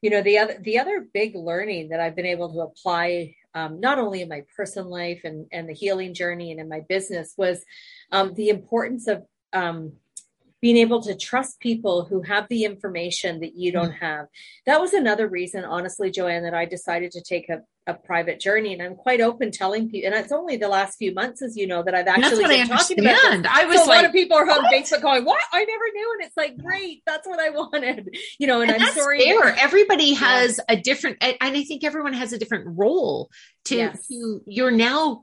you 0.03 0.11
know, 0.11 0.23
the 0.23 0.39
other 0.39 0.59
the 0.61 0.79
other 0.79 1.07
big 1.13 1.35
learning 1.35 1.91
that 1.91 2.01
I've 2.01 2.17
been 2.17 2.27
able 2.27 2.53
to 2.53 2.61
apply 2.61 3.35
um, 3.55 3.81
not 3.81 3.99
only 3.99 4.23
in 4.23 4.29
my 4.29 4.45
personal 4.57 4.91
life 4.91 5.23
and 5.25 5.47
and 5.53 5.69
the 5.69 5.75
healing 5.75 6.15
journey 6.15 6.51
and 6.51 6.61
in 6.61 6.69
my 6.69 6.81
business 6.89 7.35
was 7.37 7.65
um, 8.13 8.35
the 8.35 8.49
importance 8.49 9.09
of 9.09 9.25
um, 9.53 9.93
being 10.61 10.77
able 10.77 11.01
to 11.03 11.15
trust 11.15 11.61
people 11.61 12.05
who 12.05 12.23
have 12.23 12.49
the 12.49 12.65
information 12.65 13.41
that 13.41 13.55
you 13.55 13.71
don't 13.71 13.93
mm. 13.93 13.99
have. 14.01 14.27
That 14.67 14.81
was 14.81 14.93
another 14.93 15.29
reason, 15.29 15.65
honestly, 15.65 16.11
Joanne, 16.11 16.43
that 16.43 16.55
I 16.55 16.65
decided 16.65 17.13
to 17.13 17.23
take 17.23 17.49
a, 17.49 17.61
a 17.87 17.95
private 17.95 18.41
journey. 18.41 18.73
And 18.73 18.83
I'm 18.83 18.97
quite 18.97 19.21
open 19.21 19.53
telling 19.53 19.89
people, 19.89 20.13
and 20.13 20.19
it's 20.19 20.33
only 20.33 20.57
the 20.57 20.69
last 20.69 20.99
few 20.99 21.15
months, 21.15 21.43
as 21.43 21.57
you 21.57 21.69
know, 21.69 21.85
that 21.85 21.95
I've 21.95 22.09
actually 22.09 22.45
been 22.45 22.67
talking 22.67 22.99
about 23.01 23.43
this. 23.43 23.47
I 23.49 23.67
was 23.67 23.79
so 23.79 23.87
like, 23.87 23.99
a 23.99 24.03
lot 24.03 24.05
of 24.07 24.13
people 24.13 24.37
are 24.37 24.51
on 24.51 24.63
what? 24.65 24.73
Facebook 24.73 25.03
going, 25.03 25.25
What? 25.25 25.41
I 25.53 25.65
never 25.65 25.85
knew. 25.95 26.17
And 26.19 26.27
it's 26.27 26.37
like, 26.37 26.59
great, 26.59 27.03
that's 27.07 27.27
what 27.27 27.39
I 27.39 27.51
wanted. 27.55 28.17
You 28.41 28.49
know, 28.49 28.61
and, 28.61 28.71
and 28.71 28.83
I'm 28.83 28.93
sorry. 28.93 29.21
Fair. 29.21 29.55
Everybody 29.61 30.15
has 30.15 30.59
yeah. 30.69 30.77
a 30.77 30.81
different 30.81 31.19
and 31.21 31.37
I 31.41 31.63
think 31.63 31.85
everyone 31.85 32.15
has 32.15 32.33
a 32.33 32.39
different 32.39 32.77
role 32.77 33.31
to, 33.67 33.77
yes. 33.77 34.07
to 34.09 34.43
you're 34.47 34.71
now 34.73 35.23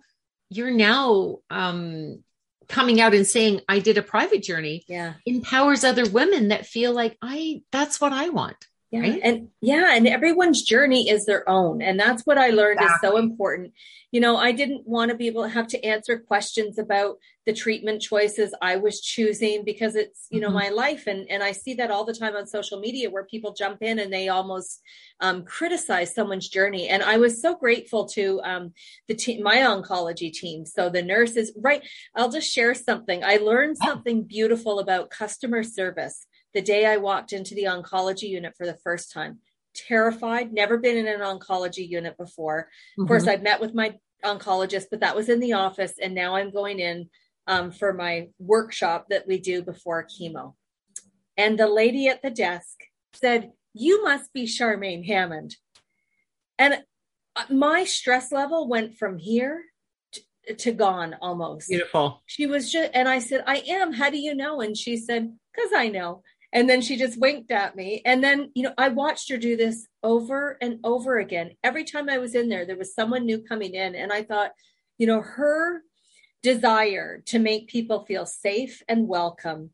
you're 0.50 0.72
now 0.72 1.40
um 1.50 2.24
coming 2.68 3.02
out 3.02 3.14
and 3.14 3.26
saying 3.26 3.62
I 3.68 3.80
did 3.80 3.98
a 3.98 4.02
private 4.02 4.44
journey 4.44 4.84
yeah. 4.88 5.14
empowers 5.26 5.84
other 5.84 6.10
women 6.10 6.50
that 6.50 6.66
feel 6.66 6.94
like 6.94 7.18
I 7.22 7.62
that's 7.72 8.00
what 8.00 8.14
I 8.14 8.30
want. 8.30 8.58
Yeah. 8.92 9.00
Right? 9.02 9.20
And 9.24 9.50
yeah, 9.62 9.96
and 9.96 10.08
everyone's 10.08 10.62
journey 10.62 11.10
is 11.10 11.26
their 11.26 11.48
own. 11.50 11.82
And 11.82 12.00
that's 12.00 12.24
what 12.24 12.38
I 12.38 12.50
learned 12.50 12.80
exactly. 12.80 13.08
is 13.08 13.14
so 13.14 13.18
important. 13.18 13.74
You 14.16 14.22
know, 14.22 14.38
I 14.38 14.54
didn't 14.54 14.88
want 14.88 15.12
to 15.12 15.18
be 15.18 15.28
able 15.28 15.44
to 15.44 15.50
have 15.50 15.68
to 15.68 15.84
answer 15.84 16.18
questions 16.18 16.80
about 16.80 17.18
the 17.46 17.52
treatment 17.52 18.02
choices 18.02 18.56
I 18.62 18.78
was 18.78 19.02
choosing 19.02 19.66
because 19.66 19.98
it's, 19.98 20.28
you 20.30 20.40
know, 20.40 20.48
mm-hmm. 20.48 20.56
my 20.56 20.70
life. 20.70 21.06
And, 21.08 21.30
and 21.30 21.44
I 21.44 21.52
see 21.52 21.74
that 21.74 21.92
all 21.92 22.06
the 22.06 22.14
time 22.14 22.34
on 22.34 22.48
social 22.48 22.80
media 22.80 23.10
where 23.10 23.26
people 23.26 23.54
jump 23.54 23.80
in 23.82 24.00
and 24.00 24.14
they 24.14 24.30
almost 24.30 24.82
um, 25.20 25.44
criticize 25.44 26.16
someone's 26.16 26.48
journey. 26.48 26.88
And 26.88 27.04
I 27.04 27.18
was 27.18 27.42
so 27.42 27.56
grateful 27.56 28.06
to 28.12 28.40
um, 28.46 28.72
the 29.10 29.16
team, 29.16 29.44
my 29.44 29.58
oncology 29.58 30.32
team. 30.32 30.66
So 30.66 30.88
the 30.88 31.04
nurses, 31.04 31.52
right. 31.62 31.84
I'll 32.16 32.32
just 32.32 32.50
share 32.50 32.74
something. 32.74 33.22
I 33.22 33.36
learned 33.36 33.76
something 33.84 34.24
beautiful 34.24 34.80
about 34.80 35.10
customer 35.10 35.62
service 35.62 36.26
the 36.54 36.62
day 36.62 36.86
I 36.86 36.96
walked 36.96 37.34
into 37.34 37.54
the 37.54 37.66
oncology 37.66 38.30
unit 38.30 38.54
for 38.58 38.66
the 38.66 38.80
first 38.82 39.12
time. 39.12 39.40
Terrified, 39.76 40.54
never 40.54 40.78
been 40.78 40.96
in 40.96 41.06
an 41.06 41.20
oncology 41.20 41.86
unit 41.86 42.18
before. 42.18 42.60
Of 42.60 42.66
mm-hmm. 43.02 43.08
course, 43.08 43.28
I've 43.28 43.44
met 43.44 43.60
with 43.60 43.74
my 43.74 43.96
oncologist, 44.24 44.86
but 44.90 45.02
that 45.02 45.16
was 45.16 45.30
in 45.30 45.40
the 45.40 45.54
office. 45.54 45.94
And 46.02 46.16
now 46.16 46.36
I'm 46.36 46.52
going 46.52 46.80
in 46.80 47.10
um, 47.48 47.72
for 47.72 47.94
my 47.94 48.30
workshop 48.40 49.08
that 49.10 49.28
we 49.28 49.40
do 49.40 49.62
before 49.62 50.06
chemo. 50.08 50.54
And 51.38 51.60
the 51.60 51.68
lady 51.68 52.08
at 52.08 52.22
the 52.22 52.30
desk 52.30 52.80
said, 53.14 53.52
You 53.74 54.04
must 54.04 54.34
be 54.34 54.46
Charmaine 54.46 55.06
Hammond. 55.06 55.56
And 56.58 56.84
uh, 57.36 57.44
my 57.50 57.84
stress 57.84 58.32
level 58.32 58.68
went 58.68 58.98
from 58.98 59.18
here 59.18 59.64
to, 60.14 60.56
to 60.56 60.72
gone 60.72 61.16
almost. 61.22 61.68
Beautiful. 61.68 62.24
She 62.26 62.48
was 62.48 62.72
just, 62.72 62.92
and 62.94 63.08
I 63.08 63.20
said, 63.20 63.44
I 63.46 63.58
am. 63.68 63.94
How 63.94 64.10
do 64.10 64.18
you 64.18 64.34
know? 64.34 64.62
And 64.62 64.78
she 64.78 64.98
said, 64.98 65.34
Because 65.54 65.72
I 65.76 65.90
know. 65.90 66.24
And 66.54 66.70
then 66.70 66.82
she 66.82 66.96
just 66.96 67.20
winked 67.20 67.52
at 67.52 67.76
me. 67.76 68.02
And 68.06 68.24
then, 68.24 68.52
you 68.56 68.64
know, 68.64 68.74
I 68.78 68.88
watched 68.88 69.30
her 69.30 69.38
do 69.38 69.58
this 69.58 69.86
over 70.06 70.58
and 70.62 70.80
over 70.84 71.18
again. 71.18 71.52
Every 71.64 71.84
time 71.84 72.10
I 72.10 72.20
was 72.20 72.36
in 72.36 72.48
there, 72.48 72.66
there 72.66 72.78
was 72.78 72.94
someone 72.94 73.26
new 73.26 73.42
coming 73.42 73.74
in. 73.74 73.96
And 73.96 74.14
I 74.14 74.24
thought, 74.24 74.52
you 74.98 75.08
know, 75.08 75.22
her 75.22 75.82
desire 76.44 77.22
to 77.26 77.40
make 77.40 77.68
people 77.68 78.06
feel 78.06 78.26
safe 78.26 78.82
and 78.88 79.08
welcome 79.08 79.72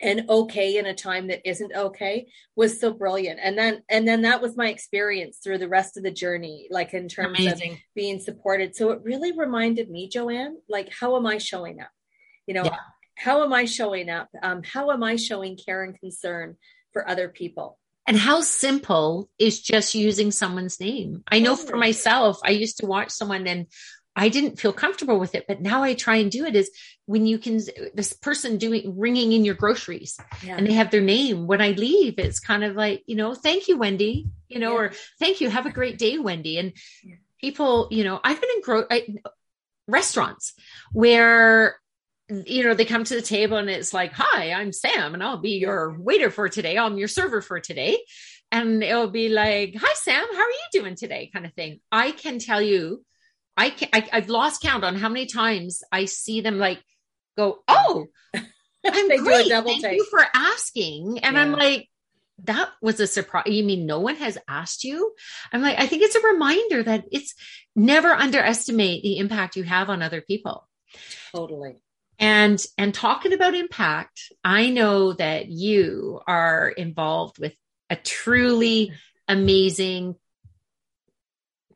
and 0.00 0.28
okay 0.28 0.76
in 0.78 0.86
a 0.86 0.94
time 0.94 1.28
that 1.28 1.48
isn't 1.48 1.72
okay 1.74 2.26
was 2.56 2.80
so 2.80 2.92
brilliant 2.92 3.38
and 3.42 3.56
then 3.56 3.80
and 3.88 4.06
then 4.06 4.22
that 4.22 4.42
was 4.42 4.56
my 4.56 4.68
experience 4.68 5.38
through 5.38 5.56
the 5.56 5.68
rest 5.68 5.96
of 5.96 6.02
the 6.02 6.10
journey 6.10 6.66
like 6.70 6.94
in 6.94 7.08
terms 7.08 7.38
Amazing. 7.38 7.72
of 7.72 7.78
being 7.94 8.18
supported 8.18 8.74
so 8.74 8.90
it 8.90 9.00
really 9.04 9.30
reminded 9.30 9.88
me 9.88 10.08
joanne 10.08 10.56
like 10.68 10.92
how 10.92 11.16
am 11.16 11.26
i 11.26 11.38
showing 11.38 11.80
up 11.80 11.90
you 12.46 12.54
know 12.54 12.64
yeah 12.64 12.76
how 13.16 13.44
am 13.44 13.52
I 13.52 13.64
showing 13.64 14.10
up? 14.10 14.28
Um, 14.42 14.62
how 14.62 14.90
am 14.90 15.02
I 15.02 15.16
showing 15.16 15.56
care 15.56 15.84
and 15.84 15.98
concern 15.98 16.56
for 16.92 17.08
other 17.08 17.28
people? 17.28 17.78
And 18.06 18.16
how 18.16 18.42
simple 18.42 19.30
is 19.38 19.62
just 19.62 19.94
using 19.94 20.30
someone's 20.30 20.78
name? 20.78 21.24
I 21.26 21.38
know 21.40 21.56
for 21.56 21.76
myself, 21.76 22.38
I 22.44 22.50
used 22.50 22.78
to 22.78 22.86
watch 22.86 23.10
someone 23.10 23.46
and 23.46 23.66
I 24.16 24.28
didn't 24.28 24.60
feel 24.60 24.72
comfortable 24.72 25.18
with 25.18 25.34
it, 25.34 25.46
but 25.48 25.60
now 25.60 25.82
I 25.82 25.94
try 25.94 26.16
and 26.16 26.30
do 26.30 26.44
it 26.44 26.54
is 26.54 26.70
when 27.06 27.26
you 27.26 27.38
can, 27.38 27.60
this 27.94 28.12
person 28.12 28.58
doing, 28.58 28.98
ringing 28.98 29.32
in 29.32 29.44
your 29.44 29.56
groceries 29.56 30.18
yeah. 30.42 30.56
and 30.56 30.66
they 30.66 30.74
have 30.74 30.90
their 30.90 31.00
name. 31.00 31.46
When 31.46 31.60
I 31.60 31.70
leave, 31.70 32.18
it's 32.18 32.38
kind 32.38 32.62
of 32.62 32.76
like, 32.76 33.02
you 33.06 33.16
know, 33.16 33.34
thank 33.34 33.66
you, 33.66 33.76
Wendy, 33.76 34.28
you 34.48 34.60
know, 34.60 34.72
yeah. 34.72 34.78
or 34.78 34.92
thank 35.18 35.40
you. 35.40 35.50
Have 35.50 35.66
a 35.66 35.72
great 35.72 35.98
day, 35.98 36.18
Wendy. 36.18 36.58
And 36.58 36.74
yeah. 37.02 37.16
people, 37.40 37.88
you 37.90 38.04
know, 38.04 38.20
I've 38.22 38.40
been 38.40 38.50
in 38.54 38.62
gro- 38.62 38.86
I, 38.88 39.16
restaurants 39.88 40.54
where 40.92 41.80
you 42.46 42.64
know, 42.64 42.74
they 42.74 42.84
come 42.84 43.04
to 43.04 43.14
the 43.14 43.22
table 43.22 43.56
and 43.56 43.68
it's 43.68 43.92
like, 43.92 44.12
hi, 44.12 44.52
I'm 44.52 44.72
Sam 44.72 45.14
and 45.14 45.22
I'll 45.22 45.38
be 45.38 45.58
your 45.58 45.96
waiter 45.98 46.30
for 46.30 46.48
today. 46.48 46.78
I'm 46.78 46.98
your 46.98 47.08
server 47.08 47.40
for 47.40 47.60
today. 47.60 47.98
And 48.50 48.82
it'll 48.82 49.10
be 49.10 49.28
like, 49.28 49.74
hi, 49.76 49.94
Sam, 49.94 50.24
how 50.32 50.42
are 50.42 50.50
you 50.50 50.66
doing 50.72 50.94
today? 50.94 51.30
Kind 51.32 51.46
of 51.46 51.54
thing. 51.54 51.80
I 51.90 52.12
can 52.12 52.38
tell 52.38 52.62
you, 52.62 53.04
I 53.56 53.70
can, 53.70 53.88
I, 53.92 54.08
I've 54.12 54.28
lost 54.28 54.62
count 54.62 54.84
on 54.84 54.96
how 54.96 55.08
many 55.08 55.26
times 55.26 55.82
I 55.90 56.04
see 56.04 56.40
them 56.40 56.58
like 56.58 56.80
go, 57.36 57.58
oh, 57.68 58.06
I'm 58.34 59.08
they 59.08 59.18
great. 59.18 59.48
Thank 59.48 59.82
take. 59.82 59.96
you 59.96 60.06
for 60.10 60.24
asking. 60.34 61.20
And 61.20 61.36
yeah. 61.36 61.42
I'm 61.42 61.52
like, 61.52 61.88
that 62.44 62.70
was 62.82 63.00
a 63.00 63.06
surprise. 63.06 63.46
You 63.46 63.64
mean 63.64 63.86
no 63.86 64.00
one 64.00 64.16
has 64.16 64.38
asked 64.48 64.84
you? 64.84 65.14
I'm 65.52 65.62
like, 65.62 65.78
I 65.78 65.86
think 65.86 66.02
it's 66.02 66.16
a 66.16 66.20
reminder 66.20 66.82
that 66.82 67.04
it's 67.12 67.34
never 67.76 68.12
underestimate 68.12 69.02
the 69.02 69.18
impact 69.18 69.56
you 69.56 69.62
have 69.62 69.88
on 69.88 70.02
other 70.02 70.20
people. 70.20 70.68
Totally 71.34 71.76
and 72.18 72.64
and 72.78 72.94
talking 72.94 73.32
about 73.32 73.54
impact 73.54 74.32
i 74.42 74.70
know 74.70 75.12
that 75.12 75.48
you 75.48 76.20
are 76.26 76.68
involved 76.68 77.38
with 77.38 77.54
a 77.90 77.96
truly 77.96 78.92
amazing 79.28 80.14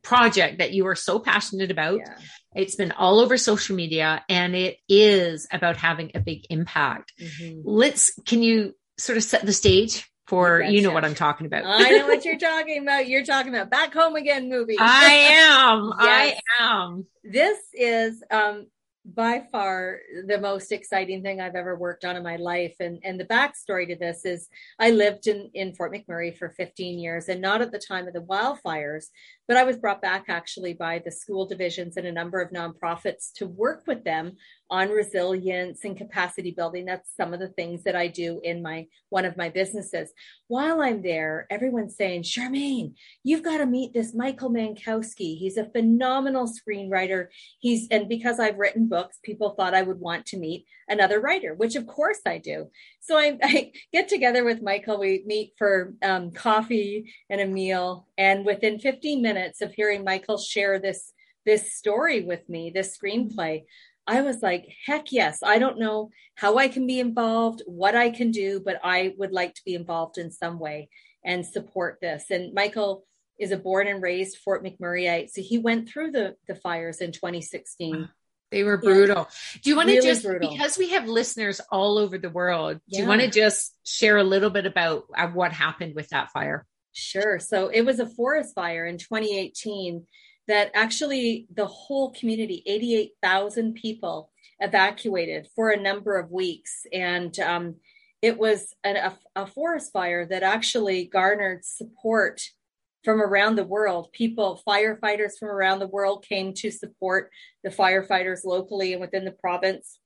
project 0.02 0.58
that 0.58 0.72
you 0.72 0.86
are 0.86 0.94
so 0.94 1.18
passionate 1.18 1.70
about 1.70 1.98
yeah. 1.98 2.16
it's 2.54 2.76
been 2.76 2.92
all 2.92 3.20
over 3.20 3.36
social 3.36 3.76
media 3.76 4.24
and 4.28 4.54
it 4.54 4.78
is 4.88 5.46
about 5.52 5.76
having 5.76 6.10
a 6.14 6.20
big 6.20 6.46
impact 6.50 7.12
mm-hmm. 7.20 7.60
let's 7.64 8.12
can 8.24 8.42
you 8.42 8.74
sort 8.96 9.18
of 9.18 9.24
set 9.24 9.44
the 9.44 9.52
stage 9.52 10.08
for 10.28 10.60
you 10.60 10.82
know 10.82 10.90
what 10.90 11.06
I'm 11.06 11.14
talking 11.14 11.46
about. 11.46 11.64
I 11.64 11.88
know 11.90 12.06
what 12.06 12.24
you're 12.24 12.38
talking 12.38 12.82
about. 12.82 13.08
You're 13.08 13.24
talking 13.24 13.52
about 13.54 13.70
Back 13.70 13.94
Home 13.94 14.14
Again 14.14 14.50
movie. 14.50 14.76
I 14.78 15.04
am. 15.30 15.92
yes. 16.00 16.40
I 16.60 16.64
am. 16.64 17.06
This 17.24 17.58
is 17.72 18.22
um 18.30 18.66
by 19.14 19.42
far 19.50 20.00
the 20.26 20.38
most 20.38 20.70
exciting 20.70 21.22
thing 21.22 21.40
I've 21.40 21.54
ever 21.54 21.76
worked 21.76 22.04
on 22.04 22.16
in 22.16 22.22
my 22.22 22.36
life. 22.36 22.74
And, 22.78 22.98
and 23.04 23.18
the 23.18 23.24
backstory 23.24 23.88
to 23.88 23.96
this 23.96 24.26
is 24.26 24.48
I 24.78 24.90
lived 24.90 25.28
in, 25.28 25.50
in 25.54 25.74
Fort 25.74 25.94
McMurray 25.94 26.36
for 26.36 26.50
15 26.50 26.98
years 26.98 27.28
and 27.28 27.40
not 27.40 27.62
at 27.62 27.72
the 27.72 27.78
time 27.78 28.06
of 28.06 28.12
the 28.12 28.20
wildfires, 28.20 29.06
but 29.46 29.56
I 29.56 29.64
was 29.64 29.78
brought 29.78 30.02
back 30.02 30.26
actually 30.28 30.74
by 30.74 31.00
the 31.02 31.10
school 31.10 31.46
divisions 31.46 31.96
and 31.96 32.06
a 32.06 32.12
number 32.12 32.40
of 32.40 32.50
nonprofits 32.50 33.32
to 33.36 33.46
work 33.46 33.84
with 33.86 34.04
them 34.04 34.36
on 34.70 34.90
resilience 34.90 35.84
and 35.84 35.96
capacity 35.96 36.50
building. 36.50 36.84
That's 36.84 37.10
some 37.16 37.32
of 37.32 37.40
the 37.40 37.48
things 37.48 37.84
that 37.84 37.96
I 37.96 38.08
do 38.08 38.40
in 38.42 38.62
my 38.62 38.86
one 39.08 39.24
of 39.24 39.36
my 39.36 39.48
businesses. 39.48 40.12
While 40.48 40.80
I'm 40.80 41.02
there, 41.02 41.46
everyone's 41.50 41.96
saying, 41.96 42.22
Charmaine, 42.22 42.94
you've 43.24 43.42
got 43.42 43.58
to 43.58 43.66
meet 43.66 43.94
this 43.94 44.14
Michael 44.14 44.50
Mankowski. 44.50 45.38
He's 45.38 45.56
a 45.56 45.70
phenomenal 45.70 46.48
screenwriter. 46.48 47.28
He's 47.60 47.88
and 47.90 48.08
because 48.08 48.38
I've 48.38 48.58
written 48.58 48.88
books, 48.88 49.18
people 49.22 49.50
thought 49.50 49.74
I 49.74 49.82
would 49.82 50.00
want 50.00 50.26
to 50.26 50.38
meet 50.38 50.66
another 50.88 51.20
writer, 51.20 51.54
which 51.54 51.76
of 51.76 51.86
course 51.86 52.20
I 52.26 52.38
do. 52.38 52.70
So 53.00 53.16
I, 53.16 53.38
I 53.42 53.72
get 53.92 54.08
together 54.08 54.44
with 54.44 54.62
Michael. 54.62 54.98
We 54.98 55.22
meet 55.26 55.54
for 55.56 55.94
um, 56.02 56.30
coffee 56.30 57.12
and 57.30 57.40
a 57.40 57.46
meal, 57.46 58.06
and 58.18 58.44
within 58.44 58.78
15 58.78 59.22
minutes 59.22 59.62
of 59.62 59.72
hearing 59.72 60.04
Michael 60.04 60.38
share 60.38 60.78
this 60.78 61.12
this 61.48 61.72
story 61.74 62.20
with 62.24 62.46
me, 62.50 62.70
this 62.70 62.98
screenplay, 62.98 63.64
I 64.08 64.22
was 64.22 64.42
like, 64.42 64.66
heck 64.86 65.12
yes. 65.12 65.40
I 65.42 65.58
don't 65.58 65.78
know 65.78 66.10
how 66.34 66.56
I 66.56 66.68
can 66.68 66.86
be 66.86 66.98
involved, 66.98 67.62
what 67.66 67.94
I 67.94 68.10
can 68.10 68.30
do, 68.30 68.60
but 68.64 68.80
I 68.82 69.14
would 69.18 69.32
like 69.32 69.54
to 69.54 69.62
be 69.66 69.74
involved 69.74 70.16
in 70.16 70.30
some 70.30 70.58
way 70.58 70.88
and 71.22 71.44
support 71.44 71.98
this. 72.00 72.30
And 72.30 72.54
Michael 72.54 73.04
is 73.38 73.52
a 73.52 73.58
born 73.58 73.86
and 73.86 74.02
raised 74.02 74.38
Fort 74.38 74.64
McMurrayite. 74.64 75.28
So 75.28 75.42
he 75.42 75.58
went 75.58 75.90
through 75.90 76.12
the, 76.12 76.36
the 76.48 76.54
fires 76.54 77.02
in 77.02 77.12
2016. 77.12 78.08
They 78.50 78.64
were 78.64 78.78
brutal. 78.78 79.28
Yeah. 79.28 79.60
Do 79.62 79.70
you 79.70 79.76
want 79.76 79.88
to 79.90 79.96
really 79.96 80.08
just, 80.08 80.24
brutal. 80.24 80.50
because 80.50 80.78
we 80.78 80.90
have 80.90 81.06
listeners 81.06 81.60
all 81.70 81.98
over 81.98 82.16
the 82.16 82.30
world, 82.30 82.80
do 82.90 82.98
you 82.98 83.06
want 83.06 83.20
to 83.20 83.28
just 83.28 83.76
share 83.84 84.16
a 84.16 84.24
little 84.24 84.48
bit 84.48 84.64
about 84.64 85.04
uh, 85.14 85.26
what 85.28 85.52
happened 85.52 85.94
with 85.94 86.08
that 86.08 86.30
fire? 86.32 86.66
Sure. 86.94 87.38
So 87.38 87.68
it 87.68 87.82
was 87.82 88.00
a 88.00 88.06
forest 88.06 88.54
fire 88.54 88.86
in 88.86 88.96
2018 88.96 90.06
that 90.48 90.70
actually 90.74 91.46
the 91.54 91.66
whole 91.66 92.10
community, 92.12 92.62
88,000 92.66 93.74
people 93.74 94.30
evacuated 94.60 95.46
for 95.54 95.70
a 95.70 95.80
number 95.80 96.16
of 96.16 96.32
weeks. 96.32 96.86
And 96.92 97.38
um, 97.38 97.76
it 98.22 98.38
was 98.38 98.74
an, 98.82 98.96
a, 98.96 99.18
a 99.36 99.46
forest 99.46 99.92
fire 99.92 100.26
that 100.26 100.42
actually 100.42 101.04
garnered 101.04 101.64
support 101.64 102.40
from 103.04 103.20
around 103.20 103.56
the 103.56 103.64
world. 103.64 104.10
People, 104.12 104.60
firefighters 104.66 105.38
from 105.38 105.50
around 105.50 105.78
the 105.78 105.86
world 105.86 106.24
came 106.28 106.52
to 106.54 106.70
support 106.70 107.30
the 107.62 107.70
firefighters 107.70 108.44
locally 108.44 108.92
and 108.92 109.00
within 109.00 109.24
the 109.24 109.32
province. 109.32 110.00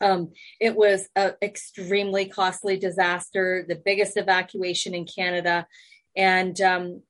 Um, 0.00 0.32
it 0.60 0.76
was 0.76 1.08
an 1.16 1.34
extremely 1.40 2.26
costly 2.26 2.76
disaster, 2.76 3.64
the 3.66 3.80
biggest 3.82 4.16
evacuation 4.16 4.94
in 4.94 5.06
Canada. 5.06 5.66
And 6.16 6.60
um, 6.60 7.02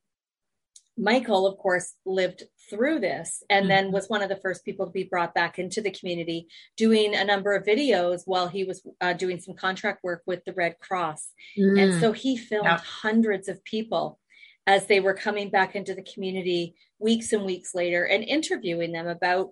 Michael, 1.02 1.46
of 1.46 1.58
course, 1.58 1.94
lived 2.06 2.44
through 2.70 3.00
this 3.00 3.42
and 3.50 3.68
then 3.68 3.84
mm-hmm. 3.84 3.94
was 3.94 4.08
one 4.08 4.22
of 4.22 4.28
the 4.28 4.36
first 4.36 4.64
people 4.64 4.86
to 4.86 4.92
be 4.92 5.04
brought 5.04 5.34
back 5.34 5.58
into 5.58 5.80
the 5.80 5.90
community 5.90 6.46
doing 6.76 7.14
a 7.14 7.24
number 7.24 7.54
of 7.54 7.66
videos 7.66 8.22
while 8.24 8.48
he 8.48 8.64
was 8.64 8.82
uh, 9.00 9.12
doing 9.12 9.38
some 9.38 9.54
contract 9.54 10.02
work 10.04 10.22
with 10.26 10.44
the 10.44 10.52
red 10.52 10.78
cross 10.78 11.30
mm. 11.58 11.80
and 11.80 12.00
so 12.00 12.12
he 12.12 12.36
filmed 12.36 12.64
yeah. 12.64 12.78
hundreds 12.78 13.48
of 13.48 13.62
people 13.64 14.18
as 14.66 14.86
they 14.86 15.00
were 15.00 15.14
coming 15.14 15.50
back 15.50 15.74
into 15.74 15.94
the 15.94 16.02
community 16.02 16.74
weeks 16.98 17.32
and 17.32 17.44
weeks 17.44 17.74
later 17.74 18.04
and 18.04 18.24
interviewing 18.24 18.92
them 18.92 19.06
about 19.06 19.50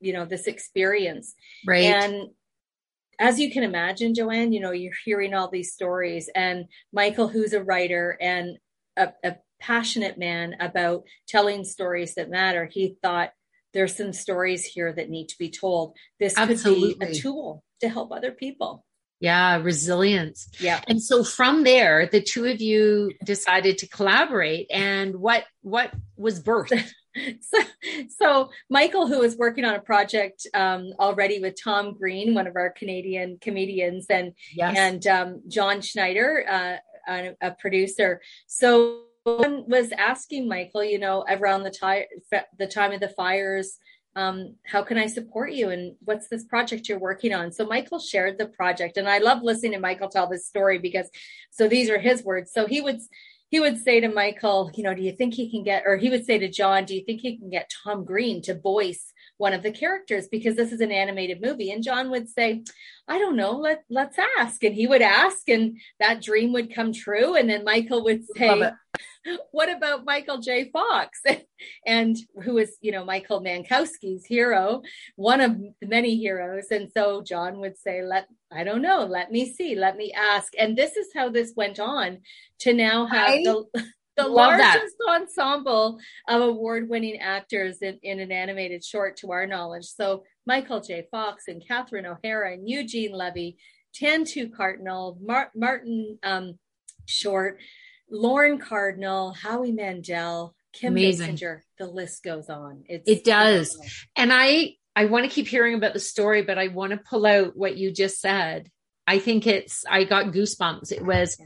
you 0.00 0.12
know 0.12 0.24
this 0.24 0.46
experience 0.46 1.34
right 1.66 1.84
and 1.84 2.30
as 3.18 3.38
you 3.38 3.50
can 3.50 3.64
imagine 3.64 4.14
joanne 4.14 4.52
you 4.52 4.60
know 4.60 4.72
you're 4.72 4.92
hearing 5.04 5.34
all 5.34 5.50
these 5.50 5.72
stories 5.72 6.30
and 6.34 6.66
michael 6.92 7.28
who's 7.28 7.52
a 7.52 7.62
writer 7.62 8.16
and 8.20 8.56
a, 8.96 9.12
a 9.24 9.36
passionate 9.62 10.18
man 10.18 10.56
about 10.60 11.04
telling 11.28 11.64
stories 11.64 12.16
that 12.16 12.28
matter, 12.28 12.68
he 12.70 12.96
thought 13.00 13.30
there's 13.72 13.96
some 13.96 14.12
stories 14.12 14.64
here 14.64 14.92
that 14.92 15.08
need 15.08 15.28
to 15.28 15.38
be 15.38 15.50
told. 15.50 15.96
This 16.18 16.36
Absolutely. 16.36 16.94
could 16.94 16.98
be 16.98 17.06
a 17.06 17.14
tool 17.14 17.64
to 17.80 17.88
help 17.88 18.12
other 18.12 18.32
people. 18.32 18.84
Yeah, 19.20 19.58
resilience. 19.62 20.48
Yeah. 20.58 20.80
And 20.88 21.00
so 21.00 21.22
from 21.22 21.62
there, 21.62 22.08
the 22.10 22.20
two 22.20 22.46
of 22.46 22.60
you 22.60 23.12
decided 23.24 23.78
to 23.78 23.88
collaborate 23.88 24.66
and 24.68 25.14
what 25.14 25.44
what 25.60 25.92
was 26.16 26.42
birthed? 26.42 26.90
so, 27.40 27.58
so 28.18 28.50
Michael, 28.68 29.06
who 29.06 29.20
was 29.20 29.36
working 29.36 29.64
on 29.64 29.74
a 29.74 29.80
project 29.80 30.44
um, 30.54 30.90
already 30.98 31.38
with 31.38 31.54
Tom 31.62 31.94
Green, 31.94 32.34
one 32.34 32.48
of 32.48 32.56
our 32.56 32.70
Canadian 32.70 33.38
comedians, 33.40 34.06
and 34.10 34.32
yes. 34.52 34.76
and 34.76 35.06
um, 35.06 35.42
John 35.46 35.82
Schneider, 35.82 36.44
uh, 36.50 36.76
a, 37.08 37.36
a 37.40 37.50
producer. 37.52 38.20
So 38.48 39.02
was 39.24 39.92
asking 39.92 40.48
Michael, 40.48 40.84
you 40.84 40.98
know, 40.98 41.24
around 41.28 41.62
the 41.62 41.70
time 41.70 42.04
the 42.58 42.66
time 42.66 42.92
of 42.92 43.00
the 43.00 43.08
fires, 43.08 43.78
um, 44.16 44.56
how 44.64 44.82
can 44.82 44.98
I 44.98 45.06
support 45.06 45.52
you? 45.52 45.70
And 45.70 45.94
what's 46.00 46.28
this 46.28 46.44
project 46.44 46.88
you're 46.88 46.98
working 46.98 47.32
on? 47.32 47.52
So 47.52 47.66
Michael 47.66 47.98
shared 47.98 48.38
the 48.38 48.46
project, 48.46 48.96
and 48.96 49.08
I 49.08 49.18
love 49.18 49.42
listening 49.42 49.72
to 49.72 49.78
Michael 49.78 50.08
tell 50.08 50.28
this 50.28 50.46
story 50.46 50.78
because 50.78 51.08
so 51.50 51.68
these 51.68 51.88
are 51.88 51.98
his 51.98 52.24
words. 52.24 52.52
So 52.52 52.66
he 52.66 52.80
would 52.80 53.00
he 53.52 53.60
would 53.60 53.78
say 53.78 54.00
to 54.00 54.08
Michael, 54.08 54.70
you 54.74 54.82
know, 54.82 54.94
do 54.94 55.02
you 55.02 55.12
think 55.12 55.34
he 55.34 55.50
can 55.50 55.62
get, 55.62 55.82
or 55.84 55.98
he 55.98 56.08
would 56.08 56.24
say 56.24 56.38
to 56.38 56.48
John, 56.48 56.86
do 56.86 56.94
you 56.94 57.04
think 57.04 57.20
he 57.20 57.36
can 57.36 57.50
get 57.50 57.70
Tom 57.84 58.02
Green 58.02 58.40
to 58.42 58.58
voice 58.58 59.12
one 59.42 59.52
of 59.52 59.64
the 59.64 59.72
characters 59.72 60.28
because 60.28 60.54
this 60.54 60.70
is 60.70 60.80
an 60.80 60.92
animated 60.92 61.42
movie? 61.42 61.72
And 61.72 61.82
John 61.82 62.12
would 62.12 62.28
say, 62.28 62.62
I 63.08 63.18
don't 63.18 63.34
know, 63.34 63.56
let 63.56 63.82
let's 63.90 64.16
ask. 64.38 64.62
And 64.62 64.72
he 64.72 64.86
would 64.86 65.02
ask, 65.02 65.48
and 65.48 65.78
that 65.98 66.22
dream 66.22 66.52
would 66.52 66.72
come 66.72 66.92
true. 66.92 67.34
And 67.34 67.50
then 67.50 67.64
Michael 67.64 68.04
would 68.04 68.22
say, 68.36 68.70
what 69.50 69.68
about 69.68 70.04
Michael 70.04 70.38
J. 70.38 70.70
Fox? 70.70 71.20
and 71.86 72.16
who 72.44 72.58
is, 72.58 72.76
you 72.80 72.92
know, 72.92 73.04
Michael 73.04 73.42
Mankowski's 73.42 74.24
hero, 74.24 74.82
one 75.16 75.40
of 75.40 75.60
many 75.82 76.16
heroes. 76.16 76.66
And 76.70 76.92
so 76.96 77.20
John 77.22 77.58
would 77.58 77.76
say, 77.76 78.02
let, 78.04 78.28
I 78.52 78.62
don't 78.62 78.82
know, 78.82 79.04
let 79.04 79.32
me 79.32 79.52
see, 79.52 79.74
let 79.74 79.96
me 79.96 80.12
ask. 80.12 80.52
And 80.56 80.78
this 80.78 80.96
is 80.96 81.08
how 81.14 81.30
this 81.30 81.52
went 81.56 81.80
on 81.80 82.18
to 82.60 82.72
now 82.72 83.06
have 83.06 83.28
I 83.28 83.42
the, 83.42 83.64
the 84.24 84.28
largest 84.28 84.94
that. 84.98 85.20
ensemble 85.20 85.98
of 86.28 86.42
award 86.42 86.88
winning 86.88 87.18
actors 87.18 87.78
in, 87.82 87.98
in 88.02 88.20
an 88.20 88.32
animated 88.32 88.84
short 88.84 89.16
to 89.18 89.32
our 89.32 89.46
knowledge. 89.46 89.84
So 89.84 90.24
Michael 90.46 90.80
J. 90.80 91.06
Fox 91.10 91.44
and 91.48 91.62
Catherine 91.66 92.06
O'Hara 92.06 92.54
and 92.54 92.68
Eugene 92.68 93.12
Levy, 93.12 93.56
Tantoo 93.94 94.52
Cardinal, 94.54 95.18
Mar- 95.20 95.52
Martin 95.54 96.18
um, 96.22 96.58
Short, 97.06 97.58
Lorne 98.10 98.58
Cardinal, 98.58 99.32
Howie 99.32 99.72
Mandel, 99.72 100.54
Kim 100.72 100.92
Amazing. 100.92 101.36
Basinger. 101.36 101.60
The 101.78 101.86
list 101.86 102.22
goes 102.22 102.48
on. 102.48 102.84
It's 102.88 103.08
it 103.08 103.24
does. 103.24 103.78
And 104.16 104.32
I 104.32 104.76
I 104.94 105.06
want 105.06 105.24
to 105.24 105.30
keep 105.30 105.46
hearing 105.46 105.74
about 105.74 105.94
the 105.94 106.00
story, 106.00 106.42
but 106.42 106.58
I 106.58 106.68
want 106.68 106.92
to 106.92 106.98
pull 106.98 107.26
out 107.26 107.56
what 107.56 107.76
you 107.76 107.90
just 107.92 108.20
said. 108.20 108.70
I 109.06 109.18
think 109.18 109.46
it's 109.46 109.84
I 109.88 110.04
got 110.04 110.32
goosebumps. 110.32 110.92
It 110.92 111.04
was 111.04 111.36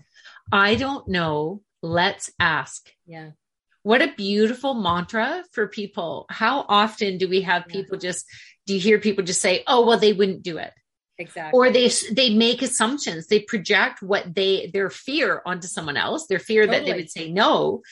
I 0.52 0.76
don't 0.76 1.08
know, 1.08 1.62
let's 1.82 2.30
ask. 2.38 2.90
Yeah. 3.06 3.30
What 3.82 4.02
a 4.02 4.12
beautiful 4.16 4.74
mantra 4.74 5.44
for 5.52 5.68
people. 5.68 6.26
How 6.28 6.64
often 6.68 7.18
do 7.18 7.28
we 7.28 7.42
have 7.42 7.66
people 7.68 7.96
yeah. 7.96 8.08
just 8.08 8.26
do 8.66 8.74
you 8.74 8.80
hear 8.80 8.98
people 8.98 9.24
just 9.24 9.40
say, 9.40 9.62
"Oh, 9.66 9.86
well 9.86 9.98
they 9.98 10.12
wouldn't 10.12 10.42
do 10.42 10.58
it." 10.58 10.72
Exactly. 11.18 11.56
Or 11.56 11.70
they 11.70 11.90
they 12.10 12.34
make 12.34 12.62
assumptions. 12.62 13.28
They 13.28 13.40
project 13.40 14.02
what 14.02 14.34
they 14.34 14.70
their 14.72 14.90
fear 14.90 15.40
onto 15.46 15.68
someone 15.68 15.96
else. 15.96 16.26
Their 16.26 16.38
fear 16.38 16.66
totally. 16.66 16.78
that 16.78 16.86
they 16.90 16.96
would 16.96 17.10
say 17.10 17.30
no. 17.30 17.82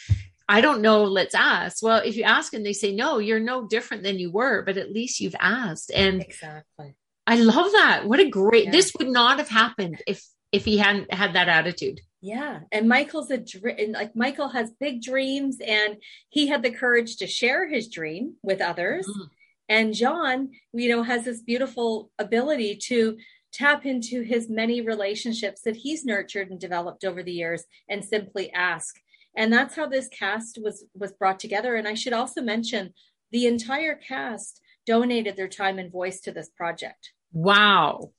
I 0.48 0.60
don't 0.60 0.82
know. 0.82 1.04
Let's 1.04 1.34
ask. 1.34 1.82
Well, 1.82 2.02
if 2.04 2.16
you 2.16 2.24
ask 2.24 2.52
and 2.52 2.66
they 2.66 2.74
say 2.74 2.94
no, 2.94 3.18
you're 3.18 3.40
no 3.40 3.66
different 3.66 4.02
than 4.02 4.18
you 4.18 4.30
were, 4.30 4.62
but 4.62 4.76
at 4.76 4.92
least 4.92 5.20
you've 5.20 5.36
asked. 5.38 5.90
And 5.94 6.20
exactly. 6.20 6.96
I 7.26 7.36
love 7.36 7.72
that. 7.72 8.06
What 8.06 8.20
a 8.20 8.28
great. 8.28 8.66
Yeah. 8.66 8.72
This 8.72 8.92
would 8.98 9.08
not 9.08 9.38
have 9.38 9.48
happened 9.48 10.02
if 10.06 10.22
if 10.52 10.64
he 10.64 10.76
hadn't 10.76 11.12
had 11.12 11.34
that 11.34 11.48
attitude. 11.48 12.00
Yeah. 12.24 12.60
And 12.72 12.88
Michael's 12.88 13.30
a 13.30 13.36
dream, 13.36 13.92
like 13.92 14.16
Michael 14.16 14.48
has 14.48 14.70
big 14.80 15.02
dreams 15.02 15.58
and 15.60 15.98
he 16.30 16.46
had 16.46 16.62
the 16.62 16.70
courage 16.70 17.18
to 17.18 17.26
share 17.26 17.68
his 17.68 17.88
dream 17.88 18.36
with 18.42 18.62
others. 18.62 19.06
Mm-hmm. 19.06 19.24
And 19.68 19.94
John, 19.94 20.52
you 20.72 20.88
know, 20.88 21.02
has 21.02 21.26
this 21.26 21.42
beautiful 21.42 22.10
ability 22.18 22.78
to 22.86 23.18
tap 23.52 23.84
into 23.84 24.22
his 24.22 24.48
many 24.48 24.80
relationships 24.80 25.60
that 25.66 25.76
he's 25.76 26.06
nurtured 26.06 26.50
and 26.50 26.58
developed 26.58 27.04
over 27.04 27.22
the 27.22 27.30
years 27.30 27.64
and 27.90 28.02
simply 28.02 28.50
ask. 28.52 28.96
And 29.36 29.52
that's 29.52 29.76
how 29.76 29.86
this 29.86 30.08
cast 30.08 30.58
was 30.62 30.86
was 30.94 31.12
brought 31.12 31.38
together. 31.38 31.74
And 31.74 31.86
I 31.86 31.92
should 31.92 32.14
also 32.14 32.40
mention 32.40 32.94
the 33.32 33.46
entire 33.46 33.96
cast 33.96 34.62
donated 34.86 35.36
their 35.36 35.48
time 35.48 35.78
and 35.78 35.92
voice 35.92 36.22
to 36.22 36.32
this 36.32 36.48
project. 36.48 37.12
Wow. 37.34 38.12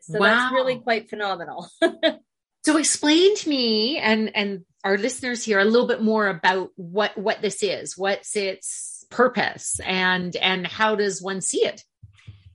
So 0.00 0.18
wow. 0.18 0.26
that's 0.26 0.54
really 0.54 0.78
quite 0.78 1.10
phenomenal. 1.10 1.68
so 2.62 2.76
explain 2.76 3.36
to 3.36 3.48
me 3.48 3.98
and 3.98 4.34
and 4.36 4.64
our 4.84 4.98
listeners 4.98 5.44
here 5.44 5.58
a 5.58 5.64
little 5.64 5.86
bit 5.86 6.02
more 6.02 6.28
about 6.28 6.70
what 6.76 7.16
what 7.16 7.42
this 7.42 7.62
is. 7.62 7.96
What's 7.96 8.36
its 8.36 9.04
purpose 9.10 9.80
and 9.84 10.36
and 10.36 10.66
how 10.66 10.94
does 10.94 11.22
one 11.22 11.40
see 11.40 11.64
it? 11.64 11.82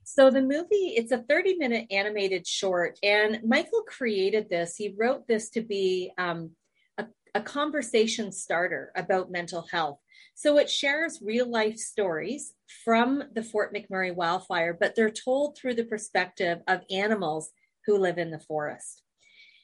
So 0.04 0.30
the 0.30 0.42
movie 0.42 0.94
it's 0.96 1.12
a 1.12 1.18
30 1.28 1.56
minute 1.56 1.86
animated 1.90 2.46
short 2.46 2.98
and 3.02 3.40
michael 3.44 3.82
created 3.82 4.48
this. 4.48 4.76
He 4.76 4.94
wrote 4.96 5.26
this 5.26 5.50
to 5.50 5.60
be 5.60 6.12
um, 6.18 6.52
a, 6.96 7.06
a 7.34 7.40
conversation 7.40 8.32
starter 8.32 8.92
about 8.96 9.30
mental 9.30 9.66
health. 9.70 9.98
So 10.34 10.58
it 10.58 10.70
shares 10.70 11.20
real 11.22 11.50
life 11.50 11.78
stories 11.78 12.54
from 12.84 13.24
the 13.34 13.42
fort 13.42 13.74
mcmurray 13.74 14.14
wildfire 14.14 14.76
but 14.78 14.94
they're 14.94 15.10
told 15.10 15.56
through 15.56 15.74
the 15.74 15.84
perspective 15.84 16.60
of 16.68 16.82
animals 16.90 17.50
who 17.86 17.98
live 17.98 18.18
in 18.18 18.30
the 18.30 18.40
forest 18.40 19.02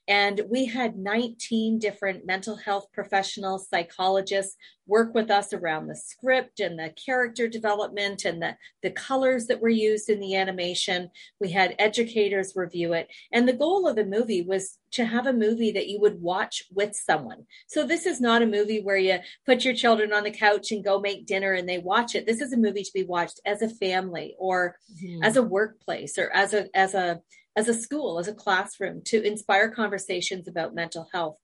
and 0.09 0.41
we 0.49 0.67
had 0.67 0.97
19 0.97 1.79
different 1.79 2.27
mental 2.27 2.57
health 2.57 2.87
professionals, 2.93 3.69
psychologists 3.69 4.57
work 4.87 5.15
with 5.15 5.31
us 5.31 5.53
around 5.53 5.87
the 5.87 5.95
script 5.95 6.59
and 6.59 6.77
the 6.77 6.93
character 7.07 7.47
development 7.47 8.25
and 8.25 8.43
the, 8.43 8.57
the 8.83 8.91
colors 8.91 9.47
that 9.47 9.61
were 9.61 9.69
used 9.69 10.11
in 10.11 10.19
the 10.19 10.35
animation. 10.35 11.09
We 11.41 11.53
had 11.53 11.77
educators 11.79 12.55
review 12.57 12.93
it. 12.95 13.09
And 13.33 13.49
the 13.49 13.53
goal 13.53 13.87
of 13.87 13.95
the 13.95 14.05
movie 14.05 14.43
was 14.43 14.79
to 14.93 15.05
have 15.05 15.27
a 15.27 15.33
movie 15.33 15.71
that 15.73 15.87
you 15.87 16.01
would 16.01 16.21
watch 16.21 16.65
with 16.73 16.97
someone. 16.97 17.47
So 17.69 17.87
this 17.87 18.05
is 18.05 18.21
not 18.21 18.43
a 18.43 18.47
movie 18.47 18.83
where 18.83 18.97
you 18.97 19.19
put 19.47 19.65
your 19.65 19.75
children 19.75 20.12
on 20.12 20.25
the 20.25 20.31
couch 20.33 20.73
and 20.73 20.85
go 20.85 20.99
make 20.99 21.27
dinner 21.27 21.53
and 21.53 21.69
they 21.69 21.79
watch 21.79 22.17
it. 22.17 22.27
This 22.27 22.41
is 22.41 22.53
a 22.53 22.59
movie 22.59 22.83
to 22.83 22.93
be 22.93 23.05
watched 23.05 23.41
as 23.47 23.62
a 23.62 23.69
family 23.69 24.35
or 24.38 24.77
mm-hmm. 24.93 25.23
as 25.23 25.37
a 25.37 25.43
workplace 25.43 26.19
or 26.19 26.31
as 26.35 26.55
a, 26.55 26.67
as 26.77 26.95
a, 26.95 27.21
as 27.57 27.69
a 27.69 27.75
school, 27.75 28.19
as 28.19 28.29
a 28.29 28.35
classroom 28.35 29.03
to 29.07 29.23
inspire 29.23 29.71
conversations 29.71 30.49
about 30.49 30.75
mental 30.75 31.09
health. 31.12 31.37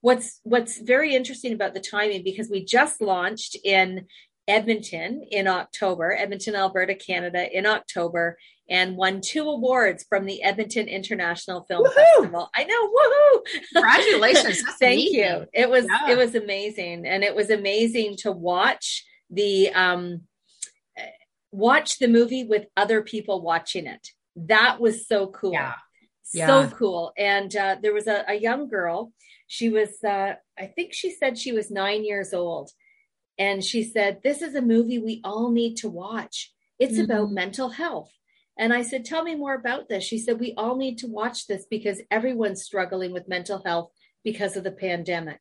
What's 0.00 0.40
what's 0.42 0.78
very 0.78 1.14
interesting 1.14 1.52
about 1.52 1.74
the 1.74 1.80
timing 1.80 2.22
because 2.22 2.50
we 2.50 2.64
just 2.64 3.00
launched 3.00 3.56
in 3.64 4.06
Edmonton 4.46 5.22
in 5.30 5.46
October, 5.46 6.14
Edmonton, 6.14 6.54
Alberta, 6.54 6.94
Canada 6.94 7.50
in 7.50 7.64
October, 7.64 8.36
and 8.68 8.96
won 8.96 9.20
two 9.22 9.48
awards 9.48 10.04
from 10.08 10.26
the 10.26 10.42
Edmonton 10.42 10.86
International 10.86 11.64
Film 11.64 11.82
woo-hoo! 11.82 12.22
Festival. 12.22 12.50
I 12.54 12.64
know, 12.64 12.90
woohoo! 12.90 13.40
Congratulations! 13.72 14.62
Thank 14.78 15.00
amazing. 15.00 15.14
you. 15.14 15.46
It 15.54 15.70
was 15.70 15.86
yeah. 15.86 16.12
it 16.12 16.18
was 16.18 16.34
amazing, 16.34 17.06
and 17.06 17.24
it 17.24 17.34
was 17.34 17.50
amazing 17.50 18.16
to 18.18 18.32
watch 18.32 19.04
the 19.30 19.72
um 19.72 20.22
watch 21.50 21.98
the 21.98 22.08
movie 22.08 22.44
with 22.44 22.66
other 22.76 23.00
people 23.00 23.40
watching 23.40 23.86
it 23.86 24.08
that 24.36 24.80
was 24.80 25.06
so 25.06 25.28
cool. 25.28 25.52
Yeah. 25.52 25.74
yeah. 26.32 26.46
So 26.46 26.74
cool. 26.74 27.12
And 27.16 27.54
uh, 27.54 27.76
there 27.80 27.94
was 27.94 28.06
a, 28.06 28.24
a, 28.28 28.34
young 28.34 28.68
girl. 28.68 29.12
She 29.46 29.68
was, 29.68 30.02
uh, 30.02 30.34
I 30.58 30.66
think 30.66 30.92
she 30.92 31.10
said 31.10 31.38
she 31.38 31.52
was 31.52 31.70
nine 31.70 32.04
years 32.04 32.32
old. 32.34 32.70
And 33.38 33.64
she 33.64 33.84
said, 33.84 34.20
This 34.22 34.42
is 34.42 34.54
a 34.54 34.62
movie 34.62 34.98
we 34.98 35.20
all 35.24 35.50
need 35.50 35.76
to 35.78 35.88
watch. 35.88 36.52
It's 36.78 36.94
mm-hmm. 36.94 37.10
about 37.10 37.32
mental 37.32 37.70
health. 37.70 38.10
And 38.56 38.72
I 38.72 38.82
said, 38.82 39.04
Tell 39.04 39.22
me 39.22 39.34
more 39.34 39.54
about 39.54 39.88
this. 39.88 40.04
She 40.04 40.18
said, 40.18 40.38
We 40.38 40.54
all 40.56 40.76
need 40.76 40.98
to 40.98 41.08
watch 41.08 41.46
this 41.46 41.66
because 41.68 42.00
everyone's 42.10 42.62
struggling 42.62 43.12
with 43.12 43.28
mental 43.28 43.62
health 43.64 43.90
because 44.22 44.56
of 44.56 44.64
the 44.64 44.72
pandemic. 44.72 45.40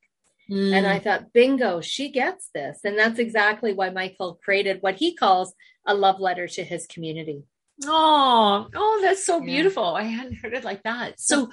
Mm. 0.49 0.73
And 0.73 0.87
I 0.87 0.99
thought, 0.99 1.31
bingo, 1.33 1.81
she 1.81 2.11
gets 2.11 2.49
this. 2.53 2.79
And 2.83 2.97
that's 2.97 3.19
exactly 3.19 3.73
why 3.73 3.89
Michael 3.89 4.39
created 4.43 4.81
what 4.81 4.95
he 4.95 5.15
calls 5.15 5.53
a 5.87 5.93
love 5.93 6.19
letter 6.19 6.47
to 6.47 6.63
his 6.63 6.85
community. 6.85 7.43
Oh, 7.85 8.67
oh, 8.75 8.99
that's 9.01 9.25
so 9.25 9.41
beautiful. 9.41 9.95
I 9.95 10.03
hadn't 10.03 10.35
heard 10.35 10.53
it 10.53 10.63
like 10.63 10.83
that. 10.83 11.19
So 11.19 11.49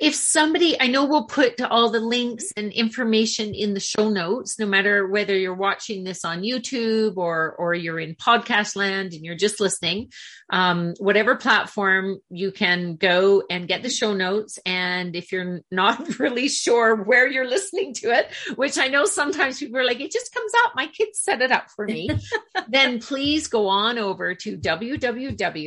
if 0.00 0.14
somebody, 0.14 0.80
I 0.80 0.86
know 0.86 1.04
we'll 1.04 1.26
put 1.26 1.60
all 1.60 1.90
the 1.90 1.98
links 1.98 2.52
and 2.56 2.72
information 2.72 3.54
in 3.54 3.74
the 3.74 3.80
show 3.80 4.08
notes, 4.08 4.56
no 4.58 4.66
matter 4.66 5.08
whether 5.08 5.36
you're 5.36 5.52
watching 5.52 6.04
this 6.04 6.24
on 6.24 6.42
YouTube 6.42 7.16
or, 7.16 7.56
or 7.58 7.74
you're 7.74 7.98
in 7.98 8.14
podcast 8.14 8.76
land 8.76 9.14
and 9.14 9.24
you're 9.24 9.34
just 9.34 9.58
listening, 9.58 10.12
um, 10.50 10.94
whatever 11.00 11.34
platform 11.34 12.20
you 12.30 12.52
can 12.52 12.94
go 12.94 13.42
and 13.50 13.66
get 13.66 13.82
the 13.82 13.90
show 13.90 14.14
notes. 14.14 14.60
And 14.64 15.16
if 15.16 15.32
you're 15.32 15.60
not 15.72 16.18
really 16.20 16.48
sure 16.48 16.94
where 16.94 17.26
you're 17.26 17.48
listening 17.48 17.94
to 17.94 18.12
it, 18.12 18.30
which 18.54 18.78
I 18.78 18.86
know 18.86 19.06
sometimes 19.06 19.58
people 19.58 19.78
are 19.78 19.84
like, 19.84 20.00
it 20.00 20.12
just 20.12 20.32
comes 20.32 20.52
up. 20.64 20.72
My 20.76 20.86
kids 20.86 21.18
set 21.18 21.42
it 21.42 21.50
up 21.50 21.70
for 21.74 21.84
me. 21.84 22.08
then 22.68 23.00
please 23.00 23.48
go 23.48 23.66
on 23.66 23.98
over 23.98 24.36
to 24.36 24.56
www 24.56 25.63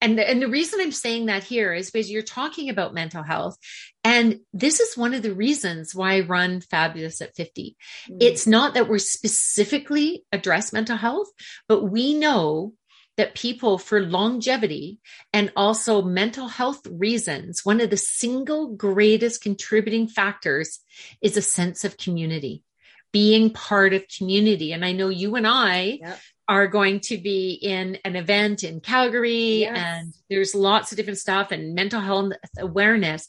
and 0.00 0.18
the, 0.18 0.28
and 0.28 0.42
the 0.42 0.48
reason 0.48 0.80
I'm 0.80 0.92
saying 0.92 1.26
that 1.26 1.44
here 1.44 1.72
is 1.72 1.90
because 1.90 2.10
you're 2.10 2.22
talking 2.22 2.68
about 2.68 2.94
mental 2.94 3.22
health. 3.22 3.56
And 4.04 4.40
this 4.52 4.80
is 4.80 4.96
one 4.96 5.14
of 5.14 5.22
the 5.22 5.34
reasons 5.34 5.94
why 5.94 6.16
I 6.16 6.20
run 6.20 6.60
Fabulous 6.60 7.20
at 7.22 7.34
50. 7.34 7.76
Mm-hmm. 8.08 8.18
It's 8.20 8.46
not 8.46 8.74
that 8.74 8.88
we're 8.88 8.98
specifically 8.98 10.24
address 10.32 10.72
mental 10.72 10.96
health, 10.96 11.28
but 11.66 11.84
we 11.84 12.14
know 12.14 12.74
that 13.16 13.34
people 13.34 13.78
for 13.78 14.00
longevity 14.00 14.98
and 15.32 15.50
also 15.56 16.02
mental 16.02 16.48
health 16.48 16.86
reasons, 16.90 17.64
one 17.64 17.80
of 17.80 17.88
the 17.88 17.96
single 17.96 18.74
greatest 18.74 19.42
contributing 19.42 20.06
factors 20.06 20.80
is 21.22 21.38
a 21.38 21.42
sense 21.42 21.84
of 21.84 21.96
community 21.96 22.62
being 23.12 23.48
part 23.48 23.94
of 23.94 24.04
community. 24.08 24.74
And 24.74 24.84
I 24.84 24.92
know 24.92 25.08
you 25.08 25.36
and 25.36 25.46
I 25.46 26.00
yep 26.02 26.18
are 26.48 26.66
going 26.66 27.00
to 27.00 27.18
be 27.18 27.52
in 27.52 27.98
an 28.04 28.16
event 28.16 28.62
in 28.62 28.80
Calgary 28.80 29.60
yes. 29.60 29.76
and 29.76 30.14
there's 30.30 30.54
lots 30.54 30.92
of 30.92 30.96
different 30.96 31.18
stuff 31.18 31.50
and 31.50 31.74
mental 31.74 32.00
health 32.00 32.32
awareness 32.58 33.28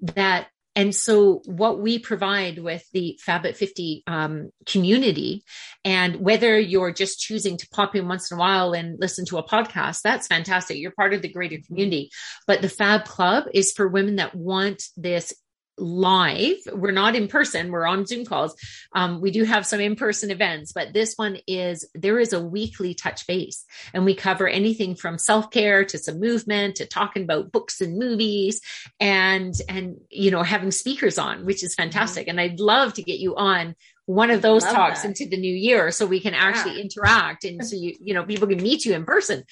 that 0.00 0.48
and 0.76 0.94
so 0.94 1.42
what 1.46 1.80
we 1.80 1.98
provide 1.98 2.58
with 2.58 2.84
the 2.92 3.18
Fab 3.20 3.44
at 3.44 3.56
50 3.56 4.04
um, 4.06 4.50
community 4.66 5.44
and 5.84 6.16
whether 6.16 6.58
you're 6.58 6.92
just 6.92 7.18
choosing 7.18 7.56
to 7.56 7.68
pop 7.70 7.96
in 7.96 8.06
once 8.06 8.30
in 8.30 8.36
a 8.36 8.40
while 8.40 8.72
and 8.72 8.98
listen 9.00 9.24
to 9.26 9.38
a 9.38 9.46
podcast, 9.46 10.02
that's 10.02 10.28
fantastic. 10.28 10.78
You're 10.78 10.92
part 10.92 11.12
of 11.12 11.22
the 11.22 11.32
greater 11.32 11.58
community. 11.66 12.10
But 12.46 12.62
the 12.62 12.68
Fab 12.68 13.04
Club 13.04 13.44
is 13.52 13.72
for 13.72 13.88
women 13.88 14.16
that 14.16 14.34
want 14.34 14.84
this 14.96 15.34
live. 15.80 16.56
We're 16.72 16.92
not 16.92 17.16
in 17.16 17.26
person. 17.28 17.72
We're 17.72 17.86
on 17.86 18.06
Zoom 18.06 18.24
calls. 18.24 18.54
Um, 18.92 19.20
we 19.20 19.30
do 19.30 19.44
have 19.44 19.66
some 19.66 19.80
in-person 19.80 20.30
events, 20.30 20.72
but 20.72 20.92
this 20.92 21.14
one 21.16 21.38
is 21.46 21.88
there 21.94 22.20
is 22.20 22.32
a 22.32 22.42
weekly 22.42 22.94
touch 22.94 23.26
base, 23.26 23.64
and 23.94 24.04
we 24.04 24.14
cover 24.14 24.46
anything 24.46 24.94
from 24.94 25.18
self-care 25.18 25.84
to 25.86 25.98
some 25.98 26.20
movement 26.20 26.76
to 26.76 26.86
talking 26.86 27.22
about 27.22 27.52
books 27.52 27.80
and 27.80 27.98
movies, 27.98 28.60
and 29.00 29.54
and 29.68 29.96
you 30.10 30.30
know 30.30 30.42
having 30.42 30.70
speakers 30.70 31.18
on, 31.18 31.44
which 31.44 31.64
is 31.64 31.74
fantastic. 31.74 32.26
Mm-hmm. 32.26 32.38
And 32.38 32.40
I'd 32.40 32.60
love 32.60 32.94
to 32.94 33.02
get 33.02 33.18
you 33.18 33.36
on 33.36 33.74
one 34.06 34.30
of 34.30 34.42
those 34.42 34.64
talks 34.64 35.02
that. 35.02 35.08
into 35.08 35.28
the 35.28 35.36
new 35.36 35.54
year 35.54 35.92
so 35.92 36.04
we 36.04 36.18
can 36.18 36.34
actually 36.34 36.74
yeah. 36.76 36.82
interact 36.82 37.44
and 37.44 37.64
so 37.64 37.76
you 37.76 37.94
you 38.00 38.12
know 38.12 38.24
people 38.24 38.48
can 38.48 38.60
meet 38.60 38.84
you 38.84 38.92
in 38.92 39.04
person 39.04 39.44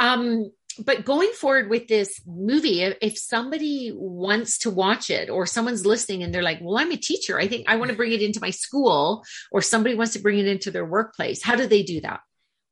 um 0.00 0.50
but 0.84 1.04
going 1.04 1.30
forward 1.32 1.70
with 1.70 1.88
this 1.88 2.20
movie, 2.26 2.82
if 2.82 3.18
somebody 3.18 3.92
wants 3.94 4.58
to 4.58 4.70
watch 4.70 5.10
it 5.10 5.30
or 5.30 5.46
someone's 5.46 5.86
listening 5.86 6.22
and 6.22 6.34
they're 6.34 6.42
like, 6.42 6.60
well, 6.60 6.78
I'm 6.78 6.92
a 6.92 6.96
teacher. 6.96 7.38
I 7.38 7.48
think 7.48 7.68
I 7.68 7.76
want 7.76 7.90
to 7.90 7.96
bring 7.96 8.12
it 8.12 8.22
into 8.22 8.40
my 8.40 8.50
school 8.50 9.24
or 9.50 9.62
somebody 9.62 9.94
wants 9.94 10.12
to 10.14 10.20
bring 10.20 10.38
it 10.38 10.46
into 10.46 10.70
their 10.70 10.84
workplace. 10.84 11.42
How 11.42 11.56
do 11.56 11.66
they 11.66 11.82
do 11.82 12.00
that? 12.02 12.20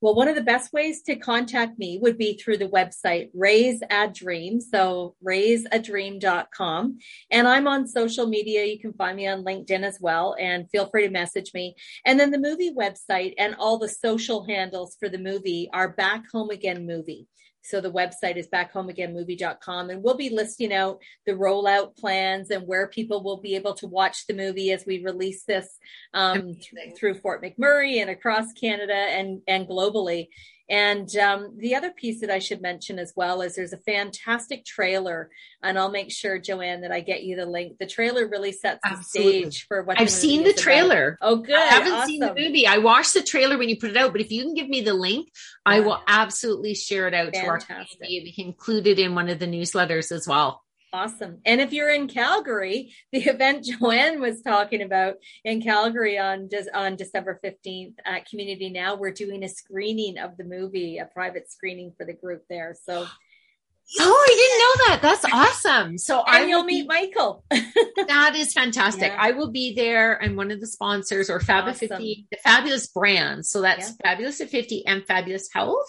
Well, 0.03 0.15
one 0.15 0.29
of 0.29 0.35
the 0.35 0.43
best 0.43 0.75
ways 0.75 1.01
to 1.05 1.17
contact 1.17 1.79
me 1.79 1.99
would 2.03 2.19
be 2.19 2.37
through 2.37 2.59
the 2.59 2.69
website 2.69 3.31
Raise 3.33 3.83
a 3.91 4.09
Dream. 4.09 4.61
So 4.61 5.17
raiseadream.com. 5.27 6.99
And 7.31 7.49
I'm 7.49 7.67
on 7.67 7.89
social 7.89 8.27
media. 8.27 8.65
You 8.65 8.79
can 8.79 8.93
find 8.93 9.17
me 9.17 9.27
on 9.27 9.43
LinkedIn 9.43 9.83
as 9.83 9.99
well. 9.99 10.37
And 10.39 10.71
feel 10.71 10.87
free 10.91 11.07
to 11.07 11.11
message 11.11 11.53
me. 11.55 11.77
And 12.05 12.21
then 12.21 12.31
the 12.31 12.39
movie 12.39 12.75
website 12.75 13.35
and 13.39 13.55
all 13.59 13.79
the 13.79 13.89
social 13.89 14.45
handles 14.47 14.97
for 15.01 15.09
the 15.09 15.19
movie 15.19 15.71
are 15.73 15.89
Back 15.89 16.25
Home 16.31 16.51
Again 16.51 16.87
Movie. 16.87 17.27
So 17.69 17.81
the 17.81 17.91
website 17.91 18.37
is 18.37 18.49
backhomeagainmovie.com 18.49 19.91
and 19.91 20.03
we'll 20.03 20.17
be 20.17 20.31
listing 20.31 20.73
out 20.73 21.01
the 21.27 21.33
rollout 21.33 21.97
plans 21.97 22.51
and 22.51 22.67
where 22.67 22.89
people 22.89 23.23
will 23.23 23.41
be 23.41 23.57
able 23.57 23.75
to 23.75 23.87
watch 23.87 24.27
the 24.27 24.35
movie 24.35 24.71
as 24.73 24.85
we 24.87 25.03
release 25.03 25.45
this 25.45 25.79
um, 26.15 26.55
th- 26.55 26.97
through 26.97 27.15
Fort 27.15 27.43
McMurray 27.43 28.01
and 28.01 28.11
across 28.11 28.53
Canada 28.53 28.95
and, 28.95 29.43
and 29.49 29.67
globally. 29.67 30.29
And 30.69 31.15
um, 31.17 31.55
the 31.57 31.77
other 31.77 31.91
piece 31.91 32.21
that 32.23 32.31
I 32.31 32.41
should 32.41 32.61
mention 32.61 32.99
as 32.99 33.13
well 33.15 33.41
is 33.41 33.55
there's 33.55 33.73
a 33.73 33.79
fantastic 33.79 34.65
trailer, 34.65 35.31
and 35.63 35.79
I'll 35.79 35.91
make 35.91 36.11
sure, 36.11 36.41
Joanne, 36.41 36.81
that 36.81 36.91
I 36.91 37.01
get 37.01 37.23
you 37.23 37.37
the 37.37 37.47
link. 37.47 37.79
The 37.79 37.87
trailer 37.87 38.27
really 38.27 38.51
sets 38.51 38.81
Absolutely. 38.85 39.45
the 39.45 39.51
stage 39.53 39.67
for 39.69 39.85
what 39.85 40.01
I've 40.01 40.11
seen 40.11 40.43
the 40.43 40.53
trailer. 40.53 41.19
About. 41.21 41.31
Oh, 41.31 41.37
good. 41.37 41.55
I 41.55 41.67
haven't 41.67 41.93
awesome. 41.93 42.09
seen 42.09 42.21
the 42.21 42.35
movie. 42.35 42.67
I 42.67 42.79
watched 42.79 43.15
the 43.15 43.23
trailer 43.23 43.59
when 43.59 43.69
you 43.69 43.79
put 43.79 43.91
it 43.91 43.97
out, 43.97 44.11
but 44.11 44.21
if 44.21 44.33
you 44.33 44.43
can 44.43 44.55
give 44.55 44.69
me 44.69 44.81
the 44.81 44.95
link, 44.95 45.29
yeah. 45.29 45.75
I 45.75 45.81
will 45.81 46.03
absolutely 46.09 46.75
share 46.75 47.07
it 47.07 47.15
out 47.15 47.33
fantastic. 47.35 47.69
to 47.69 47.75
our 47.75 47.85
community. 47.85 48.23
We 48.25 48.33
can 48.33 48.47
include 48.47 48.89
it 48.89 48.99
in 48.99 49.15
one 49.15 49.29
of 49.29 49.39
the 49.39 49.47
newsletters 49.47 50.11
as 50.11 50.27
well. 50.27 50.63
Awesome. 50.93 51.39
And 51.45 51.61
if 51.61 51.73
you're 51.73 51.91
in 51.91 52.09
Calgary, 52.09 52.95
the 53.13 53.19
event 53.25 53.65
Joanne 53.65 54.21
was 54.21 54.43
talking 54.43 54.83
about 54.83 55.17
in 55.45 55.63
Calgary 55.63 56.19
on 56.19 56.49
on 56.73 56.97
December 56.97 57.41
15th 57.45 57.95
at 58.05 58.29
Community 58.29 58.71
Now, 58.71 58.97
we're 58.97 59.11
doing 59.11 59.43
a 59.43 59.49
screening 59.49 60.19
of 60.19 60.37
the 60.37 60.45
movie, 60.45 60.99
a 60.99 61.07
private 61.07 61.51
screening 61.51 61.93
for 61.97 62.07
the 62.07 62.15
group 62.15 62.45
there. 62.49 62.75
So 62.85 63.07
Oh, 64.01 64.27
I 64.29 64.35
didn't 64.37 64.59
know 64.59 64.87
that. 64.89 65.03
That's 65.03 65.25
awesome. 65.33 65.99
So 65.99 66.19
and 66.19 66.45
I 66.45 66.47
you'll 66.47 66.65
meet 66.65 66.83
be, 66.83 66.89
Michael. 66.89 67.45
that 67.51 68.33
is 68.35 68.53
fantastic. 68.53 69.13
Yeah. 69.13 69.17
I 69.19 69.31
will 69.31 69.51
be 69.51 69.75
there. 69.75 70.21
I'm 70.21 70.35
one 70.35 70.51
of 70.51 70.61
the 70.61 70.67
sponsors 70.67 71.31
or 71.31 71.39
Fab 71.39 71.69
awesome. 71.69 71.89
50, 71.89 72.27
the 72.31 72.37
fabulous 72.39 72.89
brands. 72.89 73.49
So 73.49 73.61
that's 73.61 73.91
yeah. 73.91 74.11
fabulous 74.11 74.41
at 74.41 74.51
50 74.51 74.87
and 74.87 75.07
fabulous 75.07 75.49
health. 75.53 75.87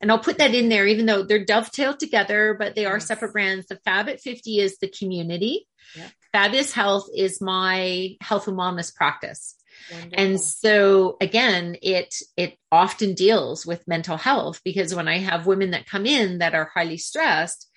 And 0.00 0.12
I'll 0.12 0.18
put 0.18 0.38
that 0.38 0.54
in 0.54 0.68
there, 0.68 0.86
even 0.86 1.06
though 1.06 1.24
they're 1.24 1.44
dovetailed 1.44 1.98
together, 1.98 2.54
but 2.58 2.74
they 2.74 2.86
are 2.86 3.00
separate 3.00 3.32
brands. 3.32 3.66
The 3.66 3.76
Fab 3.84 4.08
at 4.08 4.20
50 4.20 4.60
is 4.60 4.78
the 4.78 4.88
community. 4.88 5.66
Yeah. 5.96 6.08
Fabulous 6.32 6.72
health 6.72 7.08
is 7.14 7.40
my 7.40 8.16
health 8.20 8.46
and 8.46 8.56
wellness 8.56 8.94
practice. 8.94 9.56
Wonderful. 9.90 10.24
And 10.24 10.40
so 10.40 11.16
again, 11.20 11.76
it 11.82 12.14
it 12.36 12.56
often 12.70 13.14
deals 13.14 13.64
with 13.64 13.88
mental 13.88 14.16
health 14.16 14.60
because 14.64 14.94
when 14.94 15.08
I 15.08 15.18
have 15.18 15.46
women 15.46 15.70
that 15.70 15.86
come 15.86 16.04
in 16.06 16.38
that 16.38 16.54
are 16.54 16.70
highly 16.74 16.98
stressed, 16.98 17.68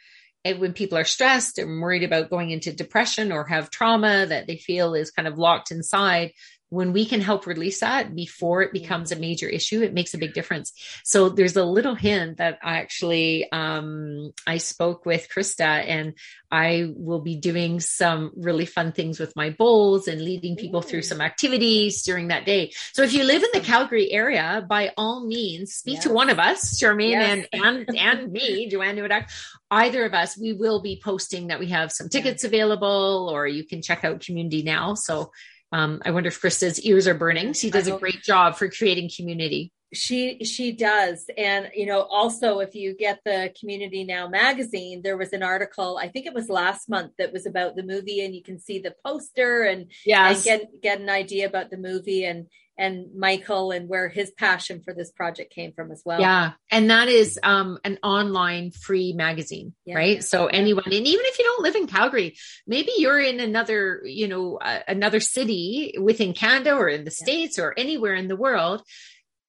and 0.43 0.59
when 0.59 0.73
people 0.73 0.97
are 0.97 1.05
stressed 1.05 1.57
and 1.57 1.81
worried 1.81 2.03
about 2.03 2.29
going 2.29 2.51
into 2.51 2.73
depression 2.73 3.31
or 3.31 3.45
have 3.45 3.69
trauma 3.69 4.25
that 4.25 4.47
they 4.47 4.57
feel 4.57 4.95
is 4.95 5.11
kind 5.11 5.27
of 5.27 5.37
locked 5.37 5.71
inside, 5.71 6.31
when 6.71 6.93
we 6.93 7.05
can 7.05 7.19
help 7.19 7.45
release 7.45 7.81
that 7.81 8.15
before 8.15 8.61
it 8.61 8.71
becomes 8.71 9.11
a 9.11 9.17
major 9.17 9.47
issue, 9.47 9.81
it 9.81 9.93
makes 9.93 10.13
a 10.13 10.17
big 10.17 10.33
difference. 10.33 10.71
So 11.03 11.27
there's 11.27 11.57
a 11.57 11.65
little 11.65 11.95
hint 11.95 12.37
that 12.37 12.59
I 12.63 12.77
actually, 12.77 13.51
um, 13.51 14.31
I 14.47 14.55
spoke 14.55 15.05
with 15.05 15.27
Krista 15.29 15.65
and 15.85 16.13
I 16.49 16.93
will 16.95 17.19
be 17.19 17.35
doing 17.35 17.81
some 17.81 18.31
really 18.37 18.65
fun 18.65 18.93
things 18.93 19.19
with 19.19 19.35
my 19.35 19.49
bowls 19.49 20.07
and 20.07 20.21
leading 20.21 20.55
people 20.55 20.81
through 20.81 21.01
some 21.01 21.19
activities 21.19 22.03
during 22.03 22.29
that 22.29 22.45
day. 22.45 22.71
So 22.93 23.03
if 23.03 23.13
you 23.13 23.25
live 23.25 23.43
in 23.43 23.49
the 23.53 23.65
Calgary 23.65 24.09
area, 24.09 24.65
by 24.65 24.93
all 24.95 25.27
means, 25.27 25.73
speak 25.73 25.95
yes. 25.95 26.03
to 26.03 26.13
one 26.13 26.29
of 26.29 26.39
us, 26.39 26.79
Charmaine 26.79 27.11
yes. 27.11 27.47
and, 27.51 27.87
and, 27.89 27.97
and 27.97 28.31
me, 28.31 28.69
Joanne 28.69 28.95
Neweduk, 28.95 29.29
either 29.69 30.05
of 30.05 30.13
us, 30.13 30.37
we 30.37 30.53
will 30.53 30.81
be 30.81 31.01
posting 31.03 31.47
that 31.47 31.59
we 31.59 31.67
have 31.67 31.91
some 31.91 32.07
tickets 32.07 32.45
available 32.45 33.29
or 33.29 33.45
you 33.45 33.65
can 33.65 33.81
check 33.81 34.05
out 34.05 34.21
community 34.21 34.63
now. 34.63 34.93
So 34.93 35.33
um, 35.71 36.01
I 36.05 36.11
wonder 36.11 36.27
if 36.27 36.41
Krista's 36.41 36.81
ears 36.81 37.07
are 37.07 37.13
burning. 37.13 37.53
She 37.53 37.71
does 37.71 37.87
a 37.87 37.97
great 37.97 38.21
job 38.23 38.55
for 38.55 38.69
creating 38.69 39.09
community. 39.15 39.71
She 39.93 40.45
she 40.45 40.71
does, 40.71 41.25
and 41.37 41.69
you 41.75 41.85
know, 41.85 42.01
also 42.01 42.59
if 42.59 42.75
you 42.75 42.95
get 42.95 43.19
the 43.25 43.53
Community 43.59 44.05
Now 44.05 44.29
magazine, 44.29 45.01
there 45.03 45.17
was 45.17 45.33
an 45.33 45.43
article 45.43 45.99
I 46.01 46.07
think 46.07 46.25
it 46.25 46.33
was 46.33 46.47
last 46.47 46.89
month 46.89 47.11
that 47.17 47.33
was 47.33 47.45
about 47.45 47.75
the 47.75 47.83
movie, 47.83 48.23
and 48.23 48.33
you 48.33 48.41
can 48.41 48.57
see 48.57 48.79
the 48.79 48.95
poster 49.05 49.63
and 49.63 49.91
yeah, 50.05 50.29
and 50.29 50.43
get 50.43 50.81
get 50.81 51.01
an 51.01 51.09
idea 51.09 51.45
about 51.45 51.71
the 51.71 51.77
movie 51.77 52.23
and 52.23 52.47
and 52.77 53.15
Michael 53.15 53.71
and 53.71 53.87
where 53.87 54.09
his 54.09 54.31
passion 54.31 54.81
for 54.83 54.93
this 54.93 55.11
project 55.11 55.53
came 55.53 55.71
from 55.71 55.91
as 55.91 56.01
well. 56.05 56.19
Yeah. 56.19 56.51
And 56.69 56.89
that 56.89 57.07
is 57.07 57.39
um, 57.41 57.79
an 57.85 57.97
online 58.03 58.71
free 58.71 59.13
magazine, 59.13 59.73
yeah. 59.85 59.95
right? 59.95 60.23
So 60.23 60.47
anyone, 60.47 60.83
and 60.85 60.93
even 60.93 61.25
if 61.25 61.39
you 61.39 61.45
don't 61.45 61.63
live 61.63 61.75
in 61.75 61.87
Calgary, 61.87 62.35
maybe 62.67 62.91
you're 62.97 63.21
in 63.21 63.39
another, 63.39 64.01
you 64.03 64.27
know, 64.27 64.57
uh, 64.57 64.79
another 64.85 65.21
city 65.21 65.95
within 65.97 66.33
Canada 66.33 66.73
or 66.73 66.89
in 66.89 67.05
the. 67.05 67.21
States 67.21 67.59
or 67.59 67.71
anywhere 67.77 68.15
in 68.15 68.27
the 68.27 68.35
world. 68.35 68.81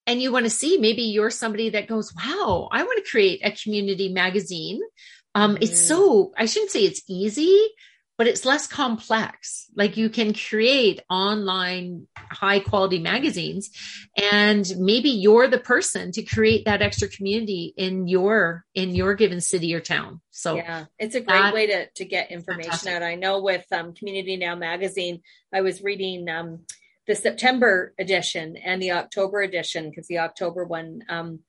And 0.06 0.20
you 0.20 0.30
want 0.30 0.44
to 0.44 0.50
see, 0.50 0.76
maybe 0.76 1.04
you're 1.04 1.30
somebody 1.30 1.70
that 1.70 1.88
goes, 1.88 2.12
wow, 2.14 2.68
I 2.70 2.82
want 2.82 3.02
to 3.02 3.10
create 3.10 3.40
a 3.42 3.50
community 3.50 4.12
magazine. 4.12 4.78
Um, 5.34 5.54
mm. 5.54 5.62
It's 5.62 5.80
so, 5.80 6.34
I 6.36 6.44
shouldn't 6.44 6.70
say 6.70 6.80
it's 6.80 7.02
easy, 7.08 7.66
but 8.18 8.26
it's 8.26 8.44
less 8.44 8.66
complex. 8.66 9.66
Like 9.74 9.96
you 9.96 10.10
can 10.10 10.34
create 10.34 11.00
online 11.10 12.06
high 12.16 12.60
quality 12.60 12.98
magazines 12.98 13.70
and 14.16 14.70
maybe 14.78 15.10
you're 15.10 15.48
the 15.48 15.58
person 15.58 16.12
to 16.12 16.22
create 16.22 16.66
that 16.66 16.82
extra 16.82 17.08
community 17.08 17.74
in 17.76 18.06
your, 18.06 18.64
in 18.74 18.94
your 18.94 19.14
given 19.14 19.40
city 19.40 19.74
or 19.74 19.80
town. 19.80 20.20
So 20.30 20.56
yeah, 20.56 20.84
it's 20.98 21.14
a 21.14 21.20
great 21.20 21.54
way 21.54 21.66
to, 21.68 21.86
to 21.88 22.04
get 22.04 22.30
information 22.30 22.70
fantastic. 22.70 22.92
out. 22.92 23.02
I 23.02 23.14
know 23.14 23.42
with 23.42 23.64
um, 23.72 23.94
Community 23.94 24.36
Now 24.36 24.54
magazine, 24.56 25.22
I 25.52 25.62
was 25.62 25.82
reading 25.82 26.28
um, 26.28 26.60
the 27.06 27.14
September 27.14 27.94
edition 27.98 28.56
and 28.56 28.80
the 28.80 28.92
October 28.92 29.40
edition 29.40 29.90
because 29.90 30.06
the 30.06 30.18
October 30.18 30.64
one 30.64 31.02
um, 31.08 31.40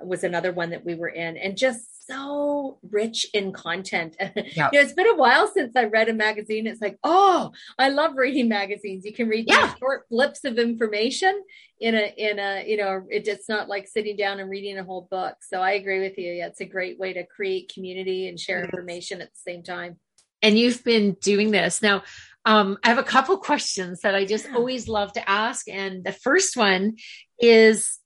was 0.00 0.24
another 0.24 0.52
one 0.52 0.70
that 0.70 0.84
we 0.84 0.94
were 0.94 1.08
in 1.08 1.36
and 1.36 1.56
just 1.56 1.93
so 2.06 2.78
rich 2.90 3.26
in 3.32 3.52
content. 3.52 4.16
Yep. 4.20 4.34
you 4.36 4.52
know, 4.56 4.68
it's 4.72 4.92
been 4.92 5.08
a 5.08 5.16
while 5.16 5.48
since 5.48 5.74
I 5.76 5.84
read 5.84 6.08
a 6.08 6.12
magazine. 6.12 6.66
It's 6.66 6.80
like, 6.80 6.98
oh, 7.02 7.52
I 7.78 7.88
love 7.88 8.12
reading 8.16 8.48
magazines. 8.60 9.04
You 9.04 9.12
can 9.12 9.28
read 9.28 9.46
yeah. 9.48 9.74
short 9.76 10.08
blips 10.08 10.44
of 10.44 10.58
information 10.58 11.42
in 11.80 11.94
a 11.94 12.14
in 12.16 12.38
a 12.38 12.64
you 12.66 12.76
know, 12.76 13.04
it, 13.08 13.26
it's 13.26 13.48
not 13.48 13.68
like 13.68 13.88
sitting 13.88 14.16
down 14.16 14.40
and 14.40 14.50
reading 14.50 14.78
a 14.78 14.84
whole 14.84 15.08
book. 15.10 15.36
So 15.42 15.60
I 15.60 15.72
agree 15.72 16.00
with 16.00 16.18
you. 16.18 16.32
Yeah, 16.32 16.46
it's 16.46 16.60
a 16.60 16.66
great 16.66 16.98
way 16.98 17.12
to 17.14 17.24
create 17.24 17.72
community 17.72 18.28
and 18.28 18.38
share 18.38 18.64
information 18.64 19.20
at 19.20 19.28
the 19.28 19.50
same 19.50 19.62
time. 19.62 19.98
And 20.42 20.58
you've 20.58 20.84
been 20.84 21.16
doing 21.20 21.50
this 21.50 21.80
now. 21.80 22.02
Um, 22.44 22.76
I 22.84 22.88
have 22.88 22.98
a 22.98 23.02
couple 23.02 23.38
questions 23.38 24.00
that 24.00 24.14
I 24.14 24.26
just 24.26 24.46
always 24.54 24.86
love 24.86 25.14
to 25.14 25.28
ask, 25.28 25.66
and 25.68 26.04
the 26.04 26.12
first 26.12 26.56
one 26.56 26.96
is 27.38 27.98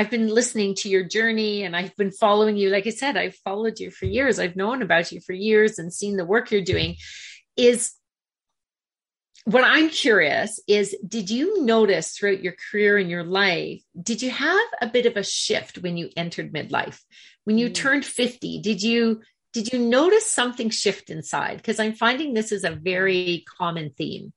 I've 0.00 0.08
been 0.10 0.28
listening 0.28 0.76
to 0.76 0.88
your 0.88 1.04
journey 1.04 1.62
and 1.62 1.76
I've 1.76 1.94
been 1.94 2.10
following 2.10 2.56
you. 2.56 2.70
Like 2.70 2.86
I 2.86 2.90
said, 2.90 3.18
I've 3.18 3.34
followed 3.34 3.78
you 3.78 3.90
for 3.90 4.06
years. 4.06 4.38
I've 4.38 4.56
known 4.56 4.80
about 4.80 5.12
you 5.12 5.20
for 5.20 5.34
years 5.34 5.78
and 5.78 5.92
seen 5.92 6.16
the 6.16 6.24
work 6.24 6.50
you're 6.50 6.62
doing. 6.62 6.96
Is 7.54 7.92
what 9.44 9.62
I'm 9.62 9.90
curious 9.90 10.58
is 10.66 10.96
did 11.06 11.28
you 11.28 11.62
notice 11.66 12.12
throughout 12.12 12.42
your 12.42 12.54
career 12.70 12.96
and 12.96 13.10
your 13.10 13.24
life, 13.24 13.82
did 14.02 14.22
you 14.22 14.30
have 14.30 14.68
a 14.80 14.86
bit 14.86 15.04
of 15.04 15.18
a 15.18 15.22
shift 15.22 15.76
when 15.76 15.98
you 15.98 16.08
entered 16.16 16.50
midlife? 16.50 16.98
When 17.44 17.58
you 17.58 17.68
mm. 17.68 17.74
turned 17.74 18.06
50, 18.06 18.62
did 18.62 18.82
you 18.82 19.20
did 19.52 19.70
you 19.70 19.80
notice 19.80 20.24
something 20.24 20.70
shift 20.70 21.10
inside? 21.10 21.58
Because 21.58 21.78
I'm 21.78 21.92
finding 21.92 22.32
this 22.32 22.52
is 22.52 22.64
a 22.64 22.70
very 22.70 23.44
common 23.58 23.90
theme. 23.90 24.32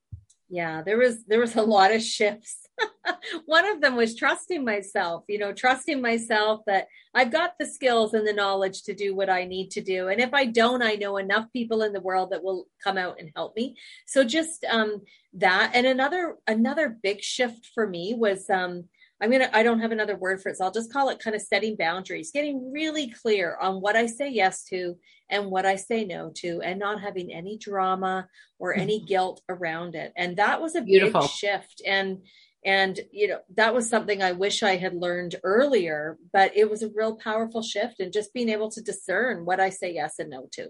Yeah, 0.49 0.81
there 0.81 0.97
was 0.97 1.23
there 1.23 1.39
was 1.39 1.55
a 1.55 1.61
lot 1.61 1.93
of 1.93 2.01
shifts 2.01 2.62
one 3.45 3.65
of 3.65 3.81
them 3.81 3.95
was 3.95 4.15
trusting 4.15 4.63
myself, 4.63 5.23
you 5.27 5.37
know, 5.37 5.53
trusting 5.53 6.01
myself 6.01 6.61
that 6.67 6.87
I've 7.13 7.31
got 7.31 7.53
the 7.59 7.65
skills 7.65 8.13
and 8.13 8.27
the 8.27 8.33
knowledge 8.33 8.83
to 8.83 8.93
do 8.93 9.15
what 9.15 9.29
I 9.29 9.45
need 9.45 9.71
to 9.71 9.81
do. 9.81 10.07
And 10.07 10.19
if 10.19 10.33
I 10.33 10.45
don't, 10.45 10.81
I 10.81 10.95
know 10.95 11.17
enough 11.17 11.45
people 11.53 11.83
in 11.83 11.93
the 11.93 12.01
world 12.01 12.31
that 12.31 12.43
will 12.43 12.67
come 12.83 12.97
out 12.97 13.17
and 13.19 13.29
help 13.35 13.55
me. 13.55 13.77
So 14.07 14.23
just 14.23 14.65
um, 14.69 15.01
that. 15.33 15.71
And 15.73 15.85
another, 15.85 16.37
another 16.47 16.97
big 17.01 17.21
shift 17.21 17.69
for 17.73 17.87
me 17.87 18.15
was, 18.17 18.49
um, 18.49 18.85
I'm 19.21 19.29
going 19.29 19.41
to, 19.41 19.55
I 19.55 19.63
don't 19.63 19.79
have 19.79 19.93
another 19.93 20.17
word 20.17 20.41
for 20.41 20.49
it. 20.49 20.57
So 20.57 20.65
I'll 20.65 20.71
just 20.71 20.91
call 20.91 21.07
it 21.07 21.19
kind 21.19 21.35
of 21.35 21.41
setting 21.41 21.77
boundaries, 21.77 22.31
getting 22.31 22.73
really 22.73 23.09
clear 23.09 23.57
on 23.61 23.79
what 23.79 23.95
I 23.95 24.05
say 24.05 24.29
yes 24.29 24.65
to 24.65 24.97
and 25.29 25.49
what 25.49 25.65
I 25.65 25.77
say 25.77 26.03
no 26.03 26.31
to, 26.37 26.61
and 26.61 26.77
not 26.77 26.99
having 26.99 27.33
any 27.33 27.57
drama 27.57 28.27
or 28.59 28.75
any 28.75 28.99
mm-hmm. 28.99 29.07
guilt 29.07 29.41
around 29.47 29.95
it. 29.95 30.11
And 30.17 30.35
that 30.37 30.61
was 30.61 30.75
a 30.75 30.81
Beautiful. 30.81 31.21
big 31.21 31.29
shift. 31.29 31.81
And, 31.85 32.23
and, 32.65 32.99
you 33.11 33.27
know, 33.27 33.39
that 33.55 33.73
was 33.73 33.89
something 33.89 34.21
I 34.21 34.31
wish 34.33 34.63
I 34.63 34.77
had 34.77 34.93
learned 34.93 35.35
earlier, 35.43 36.17
but 36.31 36.55
it 36.55 36.69
was 36.69 36.83
a 36.83 36.89
real 36.89 37.15
powerful 37.15 37.61
shift 37.61 37.99
and 37.99 38.13
just 38.13 38.33
being 38.33 38.49
able 38.49 38.71
to 38.71 38.81
discern 38.81 39.45
what 39.45 39.59
I 39.59 39.69
say 39.69 39.93
yes 39.93 40.19
and 40.19 40.29
no 40.29 40.47
to. 40.53 40.69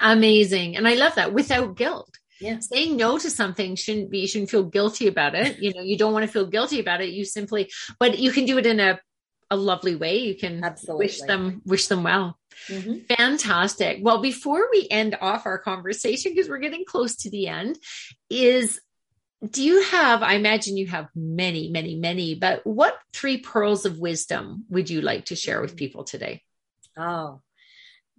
Amazing. 0.00 0.76
And 0.76 0.88
I 0.88 0.94
love 0.94 1.14
that 1.14 1.32
without 1.32 1.76
guilt. 1.76 2.18
Yeah. 2.40 2.58
Saying 2.58 2.96
no 2.96 3.18
to 3.18 3.30
something 3.30 3.76
shouldn't 3.76 4.10
be, 4.10 4.20
you 4.20 4.26
shouldn't 4.26 4.50
feel 4.50 4.64
guilty 4.64 5.06
about 5.06 5.34
it. 5.34 5.58
You 5.60 5.72
know, 5.72 5.82
you 5.82 5.96
don't 5.96 6.12
want 6.12 6.26
to 6.26 6.32
feel 6.32 6.46
guilty 6.46 6.80
about 6.80 7.00
it. 7.00 7.10
You 7.10 7.24
simply, 7.24 7.70
but 7.98 8.18
you 8.18 8.32
can 8.32 8.44
do 8.44 8.58
it 8.58 8.66
in 8.66 8.80
a, 8.80 8.98
a 9.50 9.56
lovely 9.56 9.94
way. 9.94 10.18
You 10.18 10.34
can 10.34 10.64
Absolutely. 10.64 11.06
wish 11.06 11.20
them, 11.20 11.62
wish 11.64 11.86
them 11.86 12.02
well. 12.02 12.38
Mm-hmm. 12.68 13.14
Fantastic. 13.14 13.98
Well, 14.02 14.20
before 14.20 14.68
we 14.72 14.88
end 14.90 15.16
off 15.20 15.46
our 15.46 15.58
conversation, 15.58 16.32
because 16.34 16.48
we're 16.48 16.58
getting 16.58 16.84
close 16.84 17.16
to 17.18 17.30
the 17.30 17.46
end, 17.48 17.78
is 18.28 18.80
do 19.50 19.62
you 19.62 19.82
have 19.82 20.22
i 20.22 20.34
imagine 20.34 20.76
you 20.76 20.86
have 20.86 21.08
many 21.14 21.68
many 21.68 21.96
many 21.96 22.34
but 22.34 22.66
what 22.66 22.96
three 23.12 23.38
pearls 23.38 23.84
of 23.84 23.98
wisdom 23.98 24.64
would 24.68 24.90
you 24.90 25.00
like 25.00 25.26
to 25.26 25.36
share 25.36 25.60
with 25.60 25.74
mm. 25.74 25.78
people 25.78 26.04
today? 26.04 26.42
Oh 26.96 27.40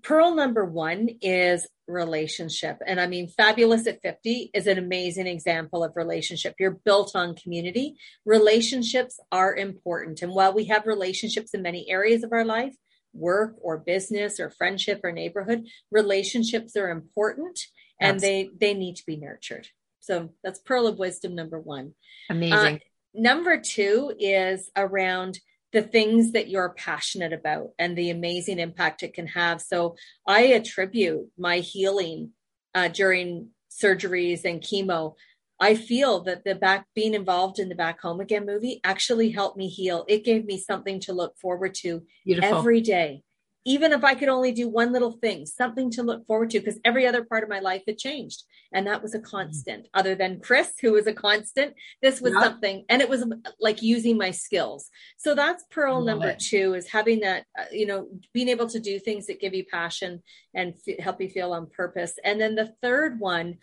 pearl 0.06 0.36
number 0.36 0.64
one 0.64 1.10
is 1.22 1.68
relationship. 1.88 2.78
And 2.86 3.00
i 3.00 3.08
mean 3.08 3.28
fabulous 3.28 3.88
at 3.88 4.02
50 4.02 4.52
is 4.54 4.68
an 4.68 4.78
amazing 4.78 5.28
example 5.28 5.84
of 5.84 5.96
relationship. 5.96 6.56
You're 6.60 6.80
built 6.86 7.16
on 7.16 7.36
community. 7.36 7.96
Relationships 8.26 9.20
are 9.32 9.56
important. 9.56 10.22
And 10.22 10.32
while 10.32 10.54
we 10.54 10.66
have 10.66 10.86
relationships 10.86 11.54
in 11.54 11.62
many 11.62 11.90
areas 11.90 12.24
of 12.24 12.32
our 12.32 12.46
life 12.46 12.76
work 13.14 13.56
or 13.62 13.78
business 13.78 14.40
or 14.40 14.50
friendship 14.50 15.00
or 15.04 15.12
neighborhood 15.12 15.66
relationships 15.90 16.76
are 16.76 16.90
important 16.90 17.58
and 18.00 18.16
Absolutely. 18.16 18.52
they 18.60 18.74
they 18.74 18.78
need 18.78 18.96
to 18.98 19.06
be 19.06 19.16
nurtured 19.16 19.70
so 20.06 20.30
that's 20.44 20.60
pearl 20.60 20.88
of 20.88 21.00
wisdom 21.00 21.36
number 21.36 21.60
one. 21.60 21.94
Amazing. 22.30 22.76
Uh, 22.76 22.80
number 23.14 23.60
two 23.60 24.14
is 24.20 24.70
around 24.76 25.40
the 25.74 25.82
things 25.82 26.34
that 26.34 26.48
you're 26.48 26.70
passionate 26.70 27.34
about 27.34 27.70
and 27.80 27.98
the 27.98 28.12
amazing 28.12 28.60
impact 28.60 29.04
it 29.04 29.14
can 29.14 29.28
have. 29.28 29.60
So 29.62 29.96
I 30.26 30.42
attribute 30.42 31.28
my 31.38 31.58
healing 31.58 32.32
uh, 32.74 32.88
during 32.90 33.50
surgeries 33.70 34.46
and 34.46 34.62
chemo. 34.62 35.16
I 35.60 35.76
feel 35.76 36.22
that 36.24 36.44
the 36.44 36.56
back 36.56 36.86
being 36.94 37.14
involved 37.14 37.60
in 37.60 37.70
the 37.70 37.76
back 37.76 38.00
home 38.00 38.20
again 38.20 38.46
movie 38.46 38.80
actually 38.84 39.32
helped 39.32 39.58
me 39.58 39.68
heal. 39.68 40.06
It 40.08 40.24
gave 40.24 40.46
me 40.46 40.60
something 40.60 41.00
to 41.02 41.14
look 41.14 41.38
forward 41.38 41.74
to 41.82 42.04
Beautiful. 42.26 42.60
every 42.60 42.82
day 42.82 43.24
even 43.68 43.92
if 43.92 44.04
I 44.04 44.14
could 44.14 44.30
only 44.30 44.52
do 44.52 44.70
one 44.70 44.94
little 44.94 45.12
thing, 45.12 45.48
something 45.48 45.90
to 45.92 46.04
look 46.04 46.26
forward 46.28 46.52
to, 46.52 46.60
because 46.60 46.80
every 46.86 47.08
other 47.08 47.26
part 47.26 47.44
of 47.44 47.50
my 47.50 47.60
life 47.60 47.82
had 47.88 47.98
changed. 47.98 48.44
And 48.72 48.86
that 48.86 49.02
was 49.02 49.16
a 49.16 49.20
constant, 49.20 49.86
mm-hmm. 49.86 50.00
other 50.00 50.14
than 50.14 50.40
Chris, 50.40 50.72
who 50.80 50.92
was 50.92 51.08
a 51.08 51.14
constant. 51.14 51.74
This 52.02 52.22
was 52.22 52.34
something, 52.34 52.86
and 52.90 53.02
it 53.02 53.10
was 53.10 53.26
like 53.60 53.82
using 53.82 54.18
my 54.18 54.32
skills. 54.32 54.90
So 55.18 55.34
that's 55.34 55.64
pearl 55.72 56.02
number 56.02 56.30
it. 56.30 56.40
two 56.40 56.76
is 56.76 56.90
having 56.90 57.22
that, 57.22 57.46
uh, 57.58 57.66
you 57.72 57.88
know, 57.88 58.08
being 58.34 58.50
able 58.50 58.70
to 58.70 58.80
do 58.80 59.00
things 59.00 59.26
that 59.28 59.42
give 59.42 59.56
you 59.56 59.66
passion 59.66 60.22
and 60.54 60.76
f- 60.88 61.00
help 61.00 61.20
you 61.20 61.30
feel 61.30 61.54
on 61.54 61.68
purpose. 61.68 62.14
And 62.24 62.40
then 62.40 62.54
the 62.54 62.74
third 62.84 63.20
one, 63.20 63.58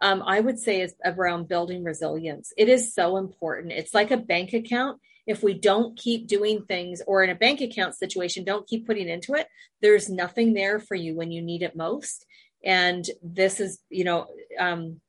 um, 0.00 0.22
I 0.24 0.40
would 0.40 0.58
say 0.58 0.80
is 0.80 0.94
around 1.04 1.48
building 1.48 1.82
resilience. 1.82 2.52
It 2.56 2.68
is 2.68 2.94
so 2.94 3.16
important. 3.16 3.72
It's 3.72 3.94
like 3.94 4.10
a 4.10 4.16
bank 4.16 4.52
account 4.52 5.00
if 5.26 5.42
we 5.42 5.54
don't 5.54 5.96
keep 5.98 6.26
doing 6.26 6.64
things 6.64 7.02
or 7.06 7.22
in 7.22 7.30
a 7.30 7.34
bank 7.34 7.60
account 7.60 7.94
situation, 7.94 8.44
don't 8.44 8.66
keep 8.66 8.86
putting 8.86 9.08
into 9.08 9.34
it, 9.34 9.46
there's 9.82 10.08
nothing 10.08 10.54
there 10.54 10.78
for 10.78 10.94
you 10.94 11.14
when 11.14 11.30
you 11.30 11.42
need 11.42 11.62
it 11.62 11.76
most. 11.76 12.26
And 12.64 13.04
this 13.22 13.60
is, 13.60 13.80
you 13.88 14.04
know, 14.04 14.26
um, 14.58 15.00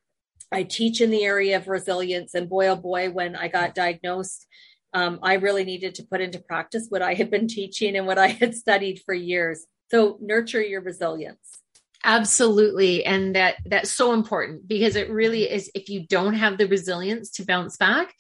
I 0.51 0.63
teach 0.63 1.01
in 1.01 1.11
the 1.11 1.23
area 1.23 1.57
of 1.57 1.67
resilience. 1.67 2.33
And 2.33 2.49
boy, 2.49 2.67
oh 2.67 2.75
boy, 2.75 3.09
when 3.09 3.35
I 3.35 3.47
got 3.47 3.75
diagnosed, 3.75 4.47
um, 4.93 5.19
I 5.23 5.35
really 5.35 5.63
needed 5.63 5.95
to 5.95 6.03
put 6.03 6.21
into 6.21 6.39
practice 6.39 6.87
what 6.89 7.01
I 7.01 7.13
had 7.13 7.31
been 7.31 7.47
teaching 7.47 7.95
and 7.95 8.05
what 8.05 8.17
I 8.17 8.27
had 8.27 8.55
studied 8.55 9.01
for 9.05 9.13
years. 9.13 9.65
So 9.89 10.17
nurture 10.21 10.61
your 10.61 10.81
resilience. 10.81 11.61
Absolutely. 12.03 13.05
And 13.05 13.35
that 13.35 13.57
that's 13.65 13.91
so 13.91 14.13
important 14.13 14.67
because 14.67 14.95
it 14.95 15.09
really 15.09 15.49
is 15.49 15.69
if 15.75 15.87
you 15.87 16.05
don't 16.07 16.33
have 16.33 16.57
the 16.57 16.67
resilience 16.67 17.29
to 17.31 17.45
bounce 17.45 17.77
back, 17.77 18.13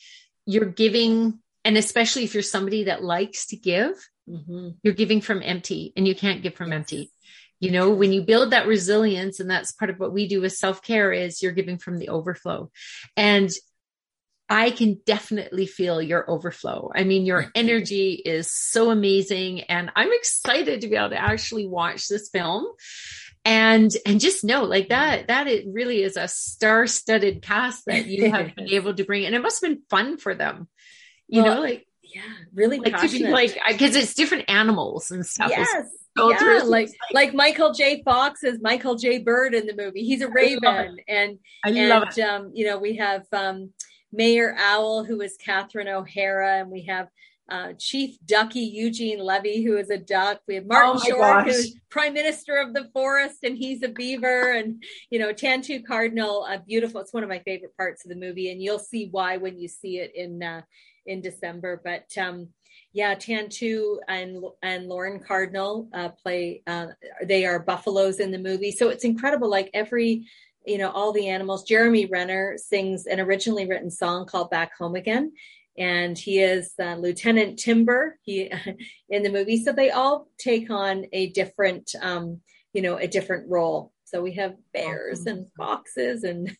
you're 0.45 0.65
giving 0.65 1.39
and 1.63 1.77
especially 1.77 2.23
if 2.23 2.33
you're 2.33 2.43
somebody 2.43 2.85
that 2.85 3.03
likes 3.03 3.47
to 3.47 3.55
give 3.55 3.93
mm-hmm. 4.31 4.69
you're 4.83 4.93
giving 4.93 5.21
from 5.21 5.41
empty 5.43 5.93
and 5.95 6.07
you 6.07 6.15
can't 6.15 6.41
give 6.41 6.55
from 6.55 6.73
empty. 6.73 7.11
You 7.59 7.71
know 7.71 7.91
when 7.91 8.11
you 8.11 8.23
build 8.23 8.51
that 8.51 8.67
resilience 8.67 9.39
and 9.39 9.49
that's 9.49 9.71
part 9.71 9.91
of 9.91 9.99
what 9.99 10.13
we 10.13 10.27
do 10.27 10.41
with 10.41 10.53
self-care 10.53 11.11
is 11.11 11.43
you're 11.43 11.51
giving 11.51 11.77
from 11.77 11.99
the 11.99 12.09
overflow. 12.09 12.71
And 13.15 13.51
I 14.49 14.71
can 14.71 14.99
definitely 15.05 15.65
feel 15.65 16.01
your 16.01 16.29
overflow. 16.29 16.91
I 16.93 17.03
mean, 17.03 17.25
your 17.25 17.49
energy 17.55 18.13
is 18.13 18.51
so 18.51 18.89
amazing 18.89 19.61
and 19.61 19.91
I'm 19.95 20.11
excited 20.11 20.81
to 20.81 20.87
be 20.87 20.95
able 20.95 21.11
to 21.11 21.21
actually 21.21 21.67
watch 21.67 22.07
this 22.07 22.29
film. 22.29 22.65
And 23.43 23.91
and 24.05 24.19
just 24.19 24.43
know 24.43 24.65
like 24.65 24.89
that 24.89 25.27
that 25.29 25.47
it 25.47 25.65
really 25.67 26.03
is 26.03 26.15
a 26.15 26.27
star-studded 26.27 27.41
cast 27.41 27.85
that 27.87 28.05
you 28.05 28.29
have 28.29 28.55
been 28.55 28.69
able 28.71 28.93
to 28.93 29.03
bring 29.03 29.25
and 29.25 29.33
it 29.33 29.41
must 29.41 29.63
have 29.63 29.71
been 29.71 29.81
fun 29.89 30.17
for 30.17 30.35
them 30.35 30.67
You 31.31 31.43
well, 31.43 31.55
know, 31.55 31.61
like 31.61 31.87
yeah, 32.03 32.21
really 32.53 32.77
like 32.77 32.93
passionate. 32.93 33.31
like 33.31 33.57
because 33.69 33.95
it's 33.95 34.13
different 34.13 34.49
animals 34.49 35.11
and 35.11 35.25
stuff. 35.25 35.49
Yes. 35.49 35.87
yeah, 36.17 36.61
like 36.65 36.89
like 37.13 37.33
Michael 37.33 37.73
J. 37.73 38.03
Fox 38.03 38.43
is 38.43 38.59
Michael 38.61 38.95
J. 38.95 39.19
Bird 39.19 39.53
in 39.53 39.65
the 39.65 39.75
movie. 39.75 40.03
He's 40.03 40.21
a 40.21 40.27
raven, 40.29 40.97
and 41.07 41.39
and. 41.65 42.19
Um, 42.19 42.51
you 42.53 42.65
know, 42.65 42.77
we 42.77 42.97
have 42.97 43.25
um, 43.31 43.71
Mayor 44.11 44.55
Owl, 44.59 45.05
who 45.05 45.21
is 45.21 45.37
Catherine 45.37 45.87
O'Hara, 45.87 46.59
and 46.59 46.69
we 46.69 46.83
have 46.83 47.07
uh, 47.49 47.73
Chief 47.77 48.17
Ducky 48.25 48.61
Eugene 48.61 49.19
Levy, 49.19 49.63
who 49.63 49.77
is 49.77 49.89
a 49.89 49.97
duck. 49.97 50.41
We 50.47 50.55
have 50.55 50.65
Martin 50.65 50.93
oh 50.95 51.09
Short, 51.09 51.45
who's 51.45 51.75
Prime 51.89 52.13
Minister 52.13 52.57
of 52.57 52.73
the 52.73 52.89
Forest, 52.93 53.43
and 53.43 53.57
he's 53.57 53.83
a 53.83 53.89
beaver. 53.89 54.53
And 54.53 54.83
you 55.09 55.19
know, 55.19 55.33
Tantoo 55.33 55.85
Cardinal, 55.85 56.45
a 56.45 56.59
beautiful. 56.59 57.01
It's 57.01 57.13
one 57.13 57.23
of 57.23 57.29
my 57.29 57.39
favorite 57.39 57.75
parts 57.75 58.05
of 58.05 58.09
the 58.09 58.15
movie, 58.15 58.51
and 58.51 58.61
you'll 58.61 58.79
see 58.79 59.09
why 59.11 59.37
when 59.37 59.59
you 59.59 59.67
see 59.67 59.97
it 59.99 60.15
in 60.15 60.41
uh, 60.41 60.61
in 61.05 61.21
December. 61.21 61.81
But 61.83 62.05
um, 62.17 62.49
yeah, 62.93 63.15
Tantoo 63.15 63.97
and 64.07 64.43
and 64.61 64.87
Lorne 64.87 65.19
Cardinal 65.19 65.87
uh, 65.93 66.09
play. 66.09 66.61
Uh, 66.67 66.87
they 67.23 67.45
are 67.45 67.59
buffaloes 67.59 68.19
in 68.19 68.31
the 68.31 68.39
movie, 68.39 68.71
so 68.71 68.89
it's 68.89 69.05
incredible. 69.05 69.49
Like 69.49 69.69
every, 69.73 70.27
you 70.65 70.77
know, 70.77 70.91
all 70.91 71.13
the 71.13 71.29
animals. 71.29 71.63
Jeremy 71.63 72.05
Renner 72.05 72.57
sings 72.57 73.05
an 73.05 73.19
originally 73.19 73.65
written 73.65 73.89
song 73.89 74.25
called 74.25 74.49
"Back 74.49 74.77
Home 74.77 74.95
Again," 74.95 75.31
and 75.77 76.17
he 76.17 76.39
is 76.39 76.73
uh, 76.79 76.95
Lieutenant 76.95 77.59
Timber. 77.59 78.17
He 78.23 78.51
in 79.09 79.23
the 79.23 79.31
movie, 79.31 79.63
so 79.63 79.71
they 79.71 79.91
all 79.91 80.27
take 80.37 80.69
on 80.69 81.05
a 81.13 81.29
different, 81.29 81.95
um, 82.01 82.41
you 82.73 82.81
know, 82.81 82.97
a 82.97 83.07
different 83.07 83.49
role. 83.49 83.93
So 84.03 84.21
we 84.21 84.33
have 84.33 84.55
bears 84.73 85.25
and 85.25 85.47
foxes 85.57 86.25
and 86.25 86.55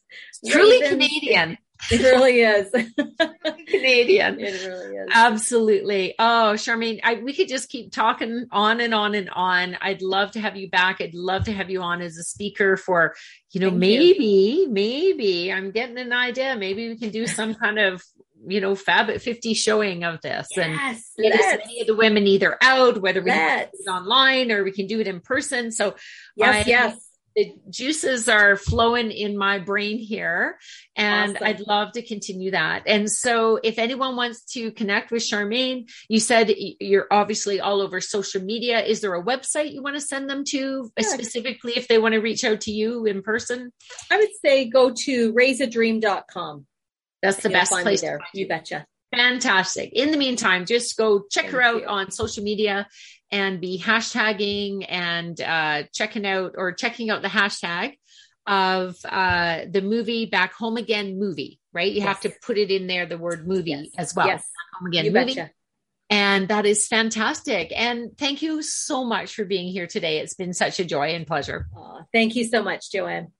truly 0.47 0.88
Canadian. 0.88 1.58
It 1.89 2.01
really 2.01 2.41
is. 2.41 2.69
Canadian. 3.67 4.39
It 4.39 4.67
really 4.67 4.95
is. 4.97 5.09
Absolutely. 5.13 6.13
Oh, 6.19 6.53
Charmaine, 6.55 6.99
I, 7.03 7.15
we 7.15 7.33
could 7.33 7.47
just 7.47 7.69
keep 7.69 7.91
talking 7.91 8.47
on 8.51 8.81
and 8.81 8.93
on 8.93 9.15
and 9.15 9.29
on. 9.29 9.77
I'd 9.81 10.01
love 10.01 10.31
to 10.31 10.41
have 10.41 10.55
you 10.55 10.69
back. 10.69 11.01
I'd 11.01 11.15
love 11.15 11.45
to 11.45 11.53
have 11.53 11.69
you 11.69 11.81
on 11.81 12.01
as 12.01 12.17
a 12.17 12.23
speaker 12.23 12.77
for, 12.77 13.15
you 13.51 13.61
know, 13.61 13.69
Thank 13.69 13.79
maybe, 13.79 14.25
you. 14.25 14.69
maybe 14.69 15.51
I'm 15.51 15.71
getting 15.71 15.97
an 15.97 16.13
idea. 16.13 16.55
Maybe 16.55 16.89
we 16.89 16.97
can 16.97 17.09
do 17.09 17.25
some 17.27 17.55
kind 17.55 17.79
of 17.79 18.03
you 18.47 18.59
know, 18.59 18.73
Fab 18.73 19.07
at 19.11 19.21
50 19.21 19.53
showing 19.53 20.03
of 20.03 20.19
this 20.21 20.47
yes, 20.55 21.11
and 21.15 21.31
get 21.31 21.39
as 21.39 21.59
many 21.59 21.81
of 21.81 21.85
the 21.85 21.95
women 21.95 22.25
either 22.25 22.57
out, 22.59 22.99
whether 22.99 23.21
we 23.21 23.29
do 23.29 23.37
it 23.37 23.71
online 23.87 24.51
or 24.51 24.63
we 24.63 24.71
can 24.71 24.87
do 24.87 24.99
it 24.99 25.05
in 25.05 25.19
person. 25.19 25.71
So 25.71 25.93
yes, 26.35 26.65
I, 26.65 26.67
yes 26.67 27.11
the 27.35 27.53
juices 27.69 28.27
are 28.27 28.55
flowing 28.55 29.11
in 29.11 29.37
my 29.37 29.59
brain 29.59 29.97
here 29.97 30.57
and 30.95 31.35
awesome. 31.35 31.47
I'd 31.47 31.59
love 31.61 31.93
to 31.93 32.01
continue 32.01 32.51
that. 32.51 32.83
And 32.85 33.09
so 33.09 33.59
if 33.63 33.79
anyone 33.79 34.15
wants 34.15 34.43
to 34.53 34.71
connect 34.71 35.11
with 35.11 35.23
Charmaine, 35.23 35.89
you 36.09 36.19
said 36.19 36.53
you're 36.55 37.07
obviously 37.09 37.59
all 37.59 37.81
over 37.81 38.01
social 38.01 38.41
media. 38.41 38.83
Is 38.83 39.01
there 39.01 39.15
a 39.15 39.23
website 39.23 39.73
you 39.73 39.81
want 39.81 39.95
to 39.95 40.01
send 40.01 40.29
them 40.29 40.43
to 40.49 40.91
yeah. 40.97 41.07
specifically 41.07 41.73
if 41.75 41.87
they 41.87 41.97
want 41.97 42.13
to 42.13 42.19
reach 42.19 42.43
out 42.43 42.61
to 42.61 42.71
you 42.71 43.05
in 43.05 43.21
person? 43.21 43.71
I 44.09 44.17
would 44.17 44.35
say 44.43 44.69
go 44.69 44.93
to 45.05 45.33
raiseadream.com. 45.33 46.65
That's 47.21 47.41
the 47.41 47.49
best 47.49 47.71
place 47.71 48.01
there. 48.01 48.19
You 48.33 48.47
betcha. 48.47 48.85
Fantastic. 49.15 49.91
In 49.93 50.11
the 50.11 50.17
meantime, 50.17 50.65
just 50.65 50.97
go 50.97 51.23
check 51.29 51.43
Thank 51.43 51.53
her 51.53 51.61
out 51.61 51.81
you. 51.81 51.87
on 51.87 52.11
social 52.11 52.43
media 52.43 52.87
and 53.31 53.61
be 53.61 53.79
hashtagging 53.79 54.85
and 54.89 55.39
uh, 55.39 55.83
checking 55.93 56.25
out 56.25 56.55
or 56.57 56.73
checking 56.73 57.09
out 57.09 57.21
the 57.21 57.27
hashtag 57.27 57.97
of 58.45 58.97
uh, 59.05 59.61
the 59.69 59.81
movie 59.81 60.25
Back 60.25 60.53
Home 60.53 60.77
Again 60.77 61.19
movie, 61.19 61.59
right? 61.73 61.91
You 61.91 61.99
yes. 61.99 62.07
have 62.07 62.19
to 62.21 62.33
put 62.43 62.57
it 62.57 62.71
in 62.71 62.87
there, 62.87 63.05
the 63.05 63.17
word 63.17 63.47
movie 63.47 63.71
yes. 63.71 63.87
as 63.97 64.15
well. 64.15 64.27
Yes. 64.27 64.41
Back 64.41 64.79
Home 64.79 64.87
Again 64.87 65.05
you 65.05 65.11
movie. 65.11 65.35
Betcha. 65.35 65.51
And 66.09 66.49
that 66.49 66.65
is 66.65 66.87
fantastic. 66.87 67.71
And 67.73 68.17
thank 68.17 68.41
you 68.41 68.61
so 68.61 69.05
much 69.05 69.33
for 69.33 69.45
being 69.45 69.71
here 69.71 69.87
today. 69.87 70.19
It's 70.19 70.33
been 70.33 70.53
such 70.53 70.79
a 70.81 70.85
joy 70.85 71.13
and 71.15 71.25
pleasure. 71.25 71.67
Oh, 71.73 72.01
thank 72.11 72.35
you 72.35 72.43
so 72.43 72.61
much, 72.61 72.91
Joanne. 72.91 73.31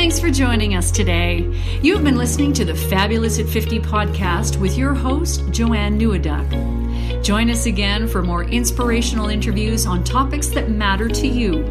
Thanks 0.00 0.16
for 0.18 0.30
joining 0.30 0.76
us 0.76 0.90
today. 0.90 1.46
You 1.82 1.94
have 1.94 2.02
been 2.02 2.16
listening 2.16 2.54
to 2.54 2.64
the 2.64 2.74
Fabulous 2.74 3.38
at 3.38 3.46
50 3.46 3.80
podcast 3.80 4.56
with 4.56 4.78
your 4.78 4.94
host, 4.94 5.42
Joanne 5.50 6.00
Neweduk. 6.00 7.22
Join 7.22 7.50
us 7.50 7.66
again 7.66 8.08
for 8.08 8.22
more 8.22 8.44
inspirational 8.44 9.28
interviews 9.28 9.84
on 9.84 10.02
topics 10.02 10.46
that 10.48 10.70
matter 10.70 11.06
to 11.06 11.26
you. 11.26 11.66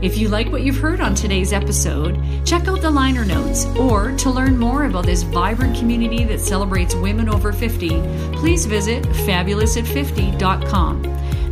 If 0.00 0.16
you 0.16 0.28
like 0.28 0.52
what 0.52 0.62
you've 0.62 0.76
heard 0.76 1.00
on 1.00 1.16
today's 1.16 1.52
episode, 1.52 2.22
check 2.46 2.68
out 2.68 2.82
the 2.82 2.90
liner 2.92 3.24
notes, 3.24 3.66
or 3.74 4.12
to 4.12 4.30
learn 4.30 4.56
more 4.56 4.84
about 4.84 5.04
this 5.04 5.24
vibrant 5.24 5.76
community 5.76 6.22
that 6.22 6.38
celebrates 6.38 6.94
women 6.94 7.28
over 7.28 7.52
50, 7.52 7.88
please 8.34 8.64
visit 8.64 9.02
fabulousat50.com. 9.02 11.02